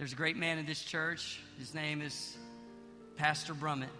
There's 0.00 0.14
a 0.14 0.16
great 0.16 0.38
man 0.38 0.56
in 0.56 0.64
this 0.64 0.82
church. 0.82 1.42
His 1.58 1.74
name 1.74 2.00
is 2.00 2.38
Pastor 3.18 3.52
Brummett. 3.52 3.90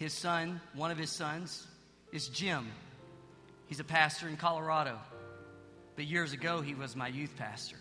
His 0.00 0.14
son, 0.14 0.62
one 0.72 0.90
of 0.90 0.96
his 0.96 1.10
sons, 1.10 1.66
is 2.10 2.28
Jim. 2.28 2.66
He's 3.66 3.80
a 3.80 3.84
pastor 3.84 4.28
in 4.28 4.38
Colorado. 4.38 4.98
But 5.94 6.06
years 6.06 6.32
ago, 6.32 6.62
he 6.62 6.74
was 6.74 6.96
my 6.96 7.08
youth 7.08 7.36
pastor. 7.36 7.76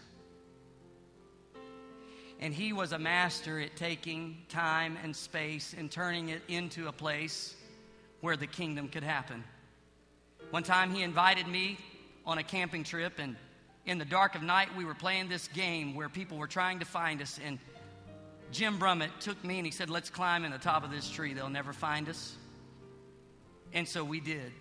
And 2.41 2.53
he 2.53 2.73
was 2.73 2.91
a 2.91 2.99
master 2.99 3.58
at 3.62 3.77
taking 3.77 4.38
time 4.49 4.97
and 5.01 5.15
space 5.15 5.73
and 5.77 5.89
turning 5.89 6.27
it 6.27 6.41
into 6.49 6.89
a 6.89 6.91
place 6.91 7.55
where 8.19 8.36
the 8.36 8.47
kingdom 8.47 8.89
could 8.89 9.03
happen. 9.03 9.41
One 10.49 10.63
time, 10.63 10.93
he 10.93 11.03
invited 11.03 11.47
me 11.47 11.77
on 12.25 12.38
a 12.38 12.43
camping 12.43 12.84
trip, 12.84 13.13
and 13.17 13.38
in 13.86 13.97
the 13.97 14.03
dark 14.03 14.36
of 14.36 14.43
night, 14.43 14.67
we 14.75 14.84
were 14.84 14.93
playing 14.93 15.29
this 15.29 15.47
game 15.47 15.95
where 15.95 16.10
people 16.10 16.38
were 16.38 16.47
trying 16.47 16.79
to 16.79 16.86
find 16.86 17.21
us. 17.21 17.39
And 17.45 17.60
Jim 18.51 18.79
Brummett 18.79 19.12
took 19.19 19.43
me 19.43 19.57
and 19.57 19.65
he 19.65 19.71
said, 19.71 19.89
Let's 19.89 20.09
climb 20.09 20.45
in 20.45 20.51
the 20.51 20.57
top 20.57 20.83
of 20.83 20.91
this 20.91 21.09
tree. 21.09 21.33
They'll 21.33 21.49
never 21.49 21.73
find 21.73 22.09
us. 22.09 22.35
And 23.73 23.88
so 23.88 24.03
we 24.03 24.19
did. 24.19 24.51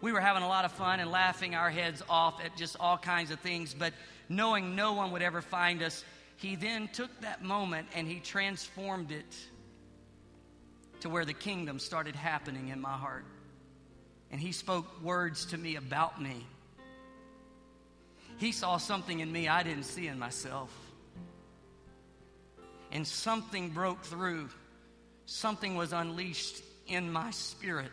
We 0.00 0.12
were 0.12 0.20
having 0.20 0.42
a 0.42 0.48
lot 0.48 0.64
of 0.64 0.72
fun 0.72 1.00
and 1.00 1.10
laughing 1.10 1.54
our 1.54 1.70
heads 1.70 2.02
off 2.08 2.42
at 2.44 2.56
just 2.56 2.76
all 2.78 2.98
kinds 2.98 3.30
of 3.30 3.40
things, 3.40 3.74
but 3.74 3.92
knowing 4.28 4.76
no 4.76 4.92
one 4.92 5.10
would 5.12 5.22
ever 5.22 5.42
find 5.42 5.82
us, 5.82 6.04
he 6.36 6.56
then 6.56 6.88
took 6.88 7.10
that 7.22 7.42
moment 7.42 7.88
and 7.94 8.06
he 8.06 8.20
transformed 8.20 9.10
it 9.10 9.36
to 11.00 11.08
where 11.08 11.24
the 11.24 11.34
kingdom 11.34 11.78
started 11.78 12.14
happening 12.14 12.68
in 12.68 12.80
my 12.80 12.92
heart. 12.92 13.24
And 14.30 14.40
he 14.40 14.52
spoke 14.52 15.02
words 15.02 15.46
to 15.46 15.58
me 15.58 15.76
about 15.76 16.20
me 16.20 16.46
he 18.38 18.52
saw 18.52 18.76
something 18.76 19.20
in 19.20 19.32
me 19.32 19.48
I 19.48 19.62
didn't 19.62 19.84
see 19.84 20.06
in 20.06 20.18
myself. 20.18 20.70
And 22.92 23.06
something 23.06 23.70
broke 23.70 24.04
through, 24.04 24.48
something 25.26 25.74
was 25.74 25.92
unleashed 25.92 26.62
in 26.86 27.12
my 27.12 27.30
spirit 27.32 27.90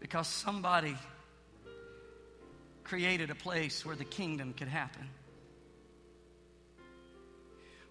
because 0.00 0.28
somebody 0.28 0.96
created 2.84 3.30
a 3.30 3.34
place 3.34 3.84
where 3.84 3.96
the 3.96 4.04
kingdom 4.04 4.52
could 4.52 4.68
happen. 4.68 5.08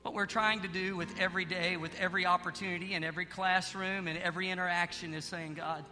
What 0.04 0.13
we're 0.13 0.26
trying 0.26 0.62
to 0.62 0.67
do 0.67 0.95
with 0.95 1.10
every 1.19 1.45
day, 1.45 1.78
with 1.78 1.91
every 1.99 2.26
opportunity, 2.26 2.93
in 2.93 3.04
every 3.04 3.26
classroom, 3.26 4.08
and 4.08 4.17
every 4.19 4.49
interaction 4.49 5.13
is 5.13 5.26
saying, 5.26 5.56
God, 5.56 5.84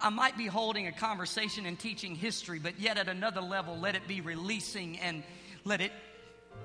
I 0.00 0.08
might 0.08 0.38
be 0.38 0.46
holding 0.46 0.86
a 0.86 0.92
conversation 0.92 1.66
and 1.66 1.78
teaching 1.78 2.14
history, 2.14 2.58
but 2.58 2.80
yet 2.80 2.96
at 2.96 3.08
another 3.08 3.42
level, 3.42 3.78
let 3.78 3.94
it 3.94 4.08
be 4.08 4.22
releasing 4.22 4.98
and 4.98 5.22
let 5.64 5.82
it 5.82 5.92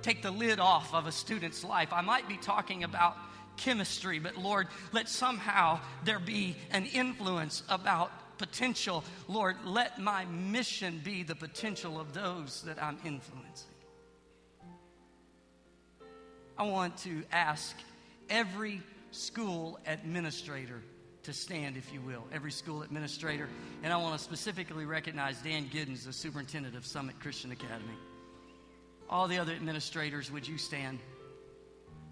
take 0.02 0.22
the 0.22 0.32
lid 0.32 0.60
off 0.60 0.94
of 0.94 1.08
a 1.08 1.12
student's 1.12 1.64
life. 1.64 1.92
I 1.92 2.02
might 2.02 2.28
be 2.28 2.38
talking 2.38 2.84
about 2.84 3.18
chemistry, 3.58 4.20
but 4.20 4.38
Lord, 4.38 4.68
let 4.92 5.10
somehow 5.10 5.80
there 6.04 6.20
be 6.20 6.56
an 6.72 6.86
influence 6.86 7.64
about 7.70 8.12
potential. 8.38 9.04
Lord, 9.28 9.56
let 9.66 10.00
my 10.00 10.26
mission 10.26 11.02
be 11.04 11.24
the 11.24 11.36
potential 11.36 12.00
of 12.00 12.14
those 12.14 12.62
that 12.64 12.82
I'm 12.82 12.98
influencing. 13.06 13.70
I 16.58 16.64
want 16.64 16.98
to 17.00 17.24
ask 17.32 17.76
every 18.30 18.82
school 19.12 19.80
administrator 19.86 20.82
to 21.24 21.34
stand, 21.34 21.76
if 21.76 21.92
you 21.92 22.02
will, 22.02 22.24
every 22.32 22.52
school 22.52 22.84
administrator. 22.84 23.50
And 23.84 23.92
I 23.92 23.98
want 23.98 24.18
to 24.18 24.24
specifically 24.24 24.86
recognize 24.86 25.42
Dan 25.42 25.66
Giddens, 25.66 26.06
the 26.06 26.14
superintendent 26.14 26.76
of 26.76 26.86
Summit 26.86 27.20
Christian 27.20 27.52
Academy. 27.52 27.96
All 29.10 29.28
the 29.28 29.38
other 29.38 29.54
administrators, 29.54 30.32
would 30.32 30.48
you 30.48 30.58
stand? 30.58 31.00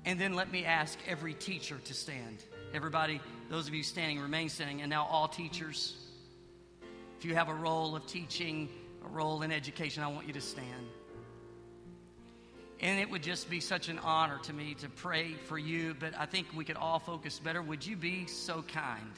And 0.05 0.19
then 0.19 0.33
let 0.33 0.51
me 0.51 0.65
ask 0.65 0.97
every 1.07 1.33
teacher 1.33 1.77
to 1.85 1.93
stand. 1.93 2.43
Everybody, 2.73 3.21
those 3.49 3.67
of 3.67 3.73
you 3.73 3.83
standing, 3.83 4.19
remain 4.19 4.49
standing. 4.49 4.81
And 4.81 4.89
now, 4.89 5.05
all 5.05 5.27
teachers, 5.27 5.95
if 7.17 7.25
you 7.25 7.35
have 7.35 7.49
a 7.49 7.53
role 7.53 7.95
of 7.95 8.05
teaching, 8.05 8.69
a 9.05 9.09
role 9.09 9.41
in 9.41 9.51
education, 9.51 10.03
I 10.03 10.07
want 10.07 10.27
you 10.27 10.33
to 10.33 10.41
stand. 10.41 10.87
And 12.79 12.99
it 12.99 13.09
would 13.09 13.23
just 13.23 13.49
be 13.49 13.61
such 13.61 13.87
an 13.87 13.97
honor 13.99 14.39
to 14.43 14.51
me 14.51 14.75
to 14.81 14.89
pray 14.89 15.35
for 15.45 15.57
you, 15.57 15.95
but 15.97 16.13
I 16.19 16.25
think 16.25 16.47
we 16.53 16.65
could 16.65 16.75
all 16.75 16.99
focus 16.99 17.39
better. 17.39 17.61
Would 17.61 17.85
you 17.85 17.95
be 17.95 18.27
so 18.27 18.61
kind 18.61 19.11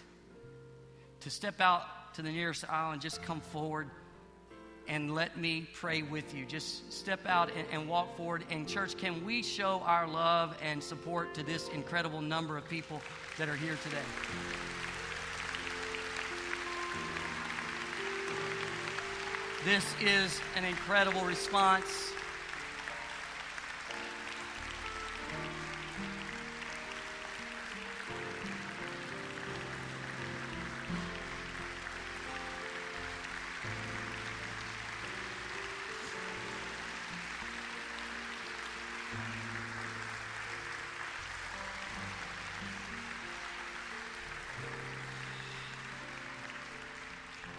to 1.22 1.32
step 1.32 1.60
out 1.60 2.14
to 2.14 2.22
the 2.22 2.32
nearest 2.32 2.64
aisle 2.70 2.92
and 2.92 3.02
just 3.02 3.24
come 3.24 3.42
forward 3.42 3.90
and 4.88 5.14
let 5.14 5.38
me 5.38 5.68
pray 5.74 6.02
with 6.04 6.34
you? 6.34 6.46
Just 6.46 6.92
step 6.92 7.20
out 7.26 7.50
and, 7.56 7.68
and 7.72 7.88
walk 7.88 8.16
forward. 8.18 8.46
And, 8.50 8.68
church, 8.68 8.98
can 8.98 9.26
we 9.26 9.42
show 9.42 9.82
our 9.86 10.08
love 10.08 10.56
and 10.62 10.82
support 10.82 11.34
to 11.36 11.44
this 11.44 11.70
incredible 11.70 12.22
number 12.22 12.58
of 12.58 12.68
people 12.70 13.02
that 13.38 13.50
are 13.50 13.56
here 13.56 13.78
today? 13.84 13.98
This 19.66 19.84
is 20.00 20.40
an 20.56 20.64
incredible 20.64 21.22
response. 21.22 22.14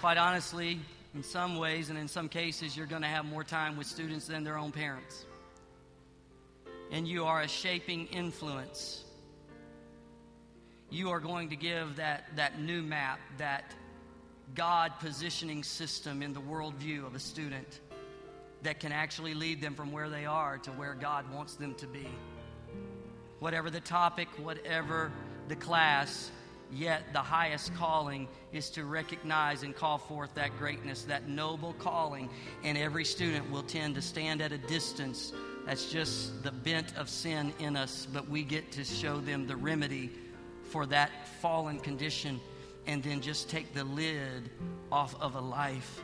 Quite 0.06 0.18
honestly, 0.18 0.78
in 1.16 1.22
some 1.24 1.58
ways 1.58 1.90
and 1.90 1.98
in 1.98 2.06
some 2.06 2.28
cases, 2.28 2.76
you're 2.76 2.86
going 2.86 3.02
to 3.02 3.08
have 3.08 3.24
more 3.24 3.42
time 3.42 3.76
with 3.76 3.88
students 3.88 4.28
than 4.28 4.44
their 4.44 4.56
own 4.56 4.70
parents. 4.70 5.26
And 6.92 7.08
you 7.08 7.24
are 7.24 7.40
a 7.40 7.48
shaping 7.48 8.06
influence. 8.12 9.02
You 10.90 11.10
are 11.10 11.18
going 11.18 11.48
to 11.48 11.56
give 11.56 11.96
that, 11.96 12.22
that 12.36 12.60
new 12.60 12.82
map, 12.82 13.18
that 13.38 13.74
God 14.54 14.92
positioning 15.00 15.64
system 15.64 16.22
in 16.22 16.32
the 16.32 16.40
worldview 16.40 17.04
of 17.04 17.16
a 17.16 17.18
student 17.18 17.80
that 18.62 18.78
can 18.78 18.92
actually 18.92 19.34
lead 19.34 19.60
them 19.60 19.74
from 19.74 19.90
where 19.90 20.08
they 20.08 20.24
are 20.24 20.58
to 20.58 20.70
where 20.70 20.94
God 20.94 21.28
wants 21.34 21.56
them 21.56 21.74
to 21.74 21.86
be. 21.88 22.06
Whatever 23.40 23.70
the 23.70 23.80
topic, 23.80 24.28
whatever 24.40 25.10
the 25.48 25.56
class, 25.56 26.30
Yet 26.72 27.12
the 27.12 27.22
highest 27.22 27.74
calling 27.74 28.28
is 28.52 28.70
to 28.70 28.84
recognize 28.84 29.62
and 29.62 29.74
call 29.74 29.98
forth 29.98 30.34
that 30.34 30.58
greatness, 30.58 31.02
that 31.04 31.28
noble 31.28 31.74
calling. 31.74 32.28
And 32.64 32.76
every 32.76 33.04
student 33.04 33.50
will 33.50 33.62
tend 33.62 33.94
to 33.94 34.02
stand 34.02 34.40
at 34.40 34.52
a 34.52 34.58
distance. 34.58 35.32
That's 35.64 35.90
just 35.90 36.42
the 36.42 36.50
bent 36.50 36.96
of 36.96 37.08
sin 37.08 37.52
in 37.58 37.76
us, 37.76 38.06
but 38.12 38.28
we 38.28 38.42
get 38.42 38.72
to 38.72 38.84
show 38.84 39.20
them 39.20 39.46
the 39.46 39.56
remedy 39.56 40.10
for 40.64 40.86
that 40.86 41.10
fallen 41.40 41.78
condition 41.78 42.40
and 42.86 43.02
then 43.02 43.20
just 43.20 43.48
take 43.48 43.74
the 43.74 43.84
lid 43.84 44.50
off 44.90 45.20
of 45.20 45.34
a 45.34 45.40
life 45.40 46.02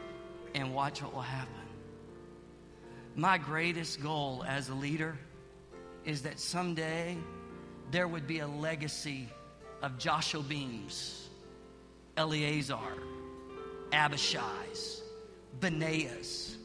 and 0.54 0.74
watch 0.74 1.02
what 1.02 1.14
will 1.14 1.20
happen. 1.22 1.54
My 3.14 3.38
greatest 3.38 4.02
goal 4.02 4.44
as 4.46 4.68
a 4.68 4.74
leader 4.74 5.16
is 6.04 6.22
that 6.22 6.40
someday 6.40 7.16
there 7.90 8.08
would 8.08 8.26
be 8.26 8.40
a 8.40 8.48
legacy 8.48 9.28
of 9.82 9.98
Jashobeams, 9.98 11.26
Eleazar, 12.16 12.78
Abishai's, 13.92 15.02
Benaiah's, 15.60 16.56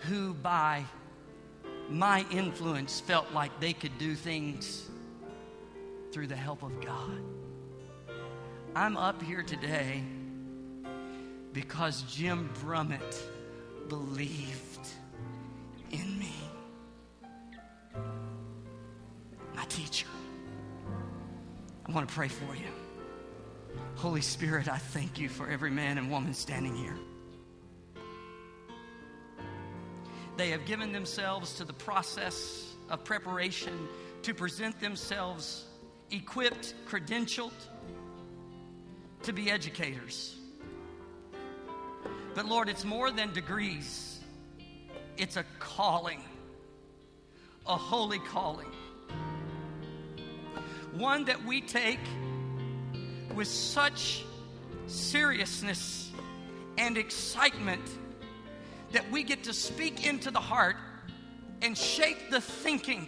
who 0.00 0.34
by 0.34 0.84
my 1.88 2.26
influence 2.30 3.00
felt 3.00 3.32
like 3.32 3.58
they 3.60 3.72
could 3.72 3.96
do 3.98 4.14
things 4.14 4.88
through 6.12 6.26
the 6.26 6.36
help 6.36 6.62
of 6.62 6.80
God. 6.84 7.22
I'm 8.74 8.96
up 8.96 9.22
here 9.22 9.42
today 9.42 10.02
because 11.52 12.02
Jim 12.02 12.50
Brummett 12.62 13.22
believed 13.88 14.88
in 15.90 16.18
me. 16.18 16.34
My 19.54 19.64
teacher. 19.64 20.06
I 21.88 21.92
want 21.92 22.06
to 22.06 22.14
pray 22.14 22.28
for 22.28 22.54
you. 22.54 22.66
Holy 23.94 24.20
Spirit, 24.20 24.68
I 24.68 24.76
thank 24.76 25.18
you 25.18 25.28
for 25.28 25.48
every 25.48 25.70
man 25.70 25.96
and 25.96 26.10
woman 26.10 26.34
standing 26.34 26.74
here. 26.74 26.96
They 30.36 30.50
have 30.50 30.66
given 30.66 30.92
themselves 30.92 31.54
to 31.54 31.64
the 31.64 31.72
process 31.72 32.74
of 32.90 33.04
preparation 33.04 33.88
to 34.22 34.34
present 34.34 34.78
themselves 34.80 35.64
equipped, 36.10 36.74
credentialed 36.86 37.52
to 39.22 39.32
be 39.32 39.50
educators. 39.50 40.36
But 42.34 42.46
Lord, 42.46 42.68
it's 42.68 42.84
more 42.84 43.10
than 43.10 43.32
degrees, 43.32 44.20
it's 45.16 45.36
a 45.36 45.44
calling, 45.58 46.22
a 47.66 47.76
holy 47.76 48.20
calling 48.20 48.70
one 50.98 51.24
that 51.26 51.44
we 51.44 51.60
take 51.60 52.00
with 53.34 53.48
such 53.48 54.24
seriousness 54.86 56.10
and 56.76 56.98
excitement 56.98 57.82
that 58.92 59.08
we 59.10 59.22
get 59.22 59.44
to 59.44 59.52
speak 59.52 60.06
into 60.06 60.30
the 60.30 60.40
heart 60.40 60.76
and 61.62 61.76
shape 61.76 62.30
the 62.30 62.40
thinking 62.40 63.06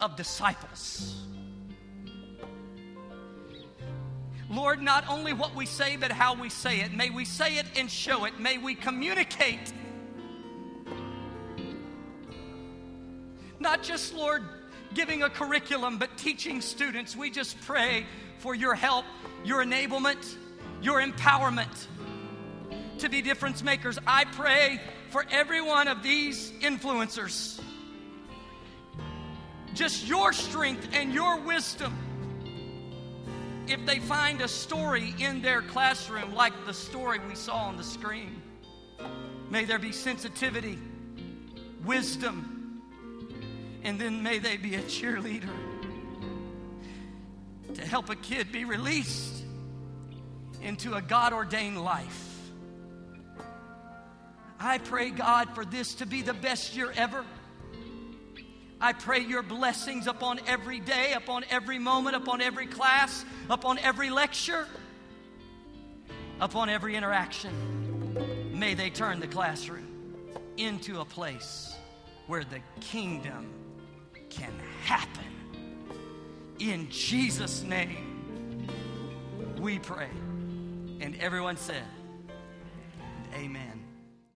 of 0.00 0.16
disciples. 0.16 1.26
Lord, 4.48 4.82
not 4.82 5.08
only 5.08 5.32
what 5.32 5.54
we 5.54 5.64
say, 5.64 5.96
but 5.96 6.10
how 6.10 6.34
we 6.34 6.48
say 6.48 6.80
it. 6.80 6.92
May 6.92 7.10
we 7.10 7.24
say 7.24 7.58
it 7.58 7.66
and 7.76 7.90
show 7.90 8.24
it. 8.24 8.40
May 8.40 8.58
we 8.58 8.74
communicate. 8.74 9.72
Not 13.60 13.82
just, 13.82 14.14
Lord, 14.14 14.42
giving 14.94 15.22
a 15.22 15.30
curriculum, 15.30 15.98
but 15.98 16.16
teaching 16.16 16.60
students. 16.60 17.16
We 17.16 17.30
just 17.30 17.60
pray 17.62 18.06
for 18.38 18.54
your 18.54 18.74
help, 18.74 19.04
your 19.44 19.64
enablement, 19.64 20.36
your 20.82 21.00
empowerment 21.00 21.86
to 22.98 23.08
be 23.08 23.22
difference 23.22 23.62
makers. 23.62 23.98
I 24.06 24.24
pray 24.24 24.80
for 25.10 25.24
every 25.30 25.60
one 25.60 25.88
of 25.88 26.02
these 26.02 26.52
influencers. 26.60 27.60
Just 29.74 30.06
your 30.06 30.32
strength 30.32 30.88
and 30.92 31.12
your 31.12 31.40
wisdom. 31.40 31.96
If 33.66 33.86
they 33.86 34.00
find 34.00 34.40
a 34.40 34.48
story 34.48 35.14
in 35.18 35.42
their 35.42 35.62
classroom, 35.62 36.34
like 36.34 36.52
the 36.66 36.74
story 36.74 37.20
we 37.28 37.36
saw 37.36 37.68
on 37.68 37.76
the 37.76 37.84
screen, 37.84 38.42
may 39.48 39.64
there 39.64 39.78
be 39.78 39.92
sensitivity, 39.92 40.78
wisdom, 41.84 42.49
and 43.82 43.98
then 43.98 44.22
may 44.22 44.38
they 44.38 44.56
be 44.56 44.74
a 44.74 44.82
cheerleader 44.82 45.48
to 47.74 47.86
help 47.86 48.10
a 48.10 48.16
kid 48.16 48.52
be 48.52 48.64
released 48.64 49.44
into 50.62 50.94
a 50.94 51.02
God 51.02 51.32
ordained 51.32 51.82
life. 51.82 52.26
I 54.58 54.78
pray, 54.78 55.10
God, 55.10 55.54
for 55.54 55.64
this 55.64 55.94
to 55.94 56.06
be 56.06 56.20
the 56.20 56.34
best 56.34 56.76
year 56.76 56.92
ever. 56.94 57.24
I 58.78 58.92
pray 58.92 59.20
your 59.20 59.42
blessings 59.42 60.06
upon 60.06 60.40
every 60.46 60.80
day, 60.80 61.12
upon 61.14 61.44
every 61.50 61.78
moment, 61.78 62.16
upon 62.16 62.40
every 62.40 62.66
class, 62.66 63.24
upon 63.48 63.78
every 63.78 64.10
lecture, 64.10 64.66
upon 66.40 66.68
every 66.68 66.96
interaction. 66.96 68.58
May 68.58 68.74
they 68.74 68.90
turn 68.90 69.20
the 69.20 69.26
classroom 69.26 69.86
into 70.56 71.00
a 71.00 71.04
place 71.04 71.74
where 72.26 72.44
the 72.44 72.60
kingdom 72.80 73.59
can 74.30 74.52
happen. 74.84 75.24
In 76.58 76.88
Jesus' 76.88 77.62
name, 77.62 78.68
we 79.58 79.78
pray. 79.78 80.08
And 81.00 81.16
everyone 81.20 81.56
said, 81.56 81.84
Amen. 83.34 83.79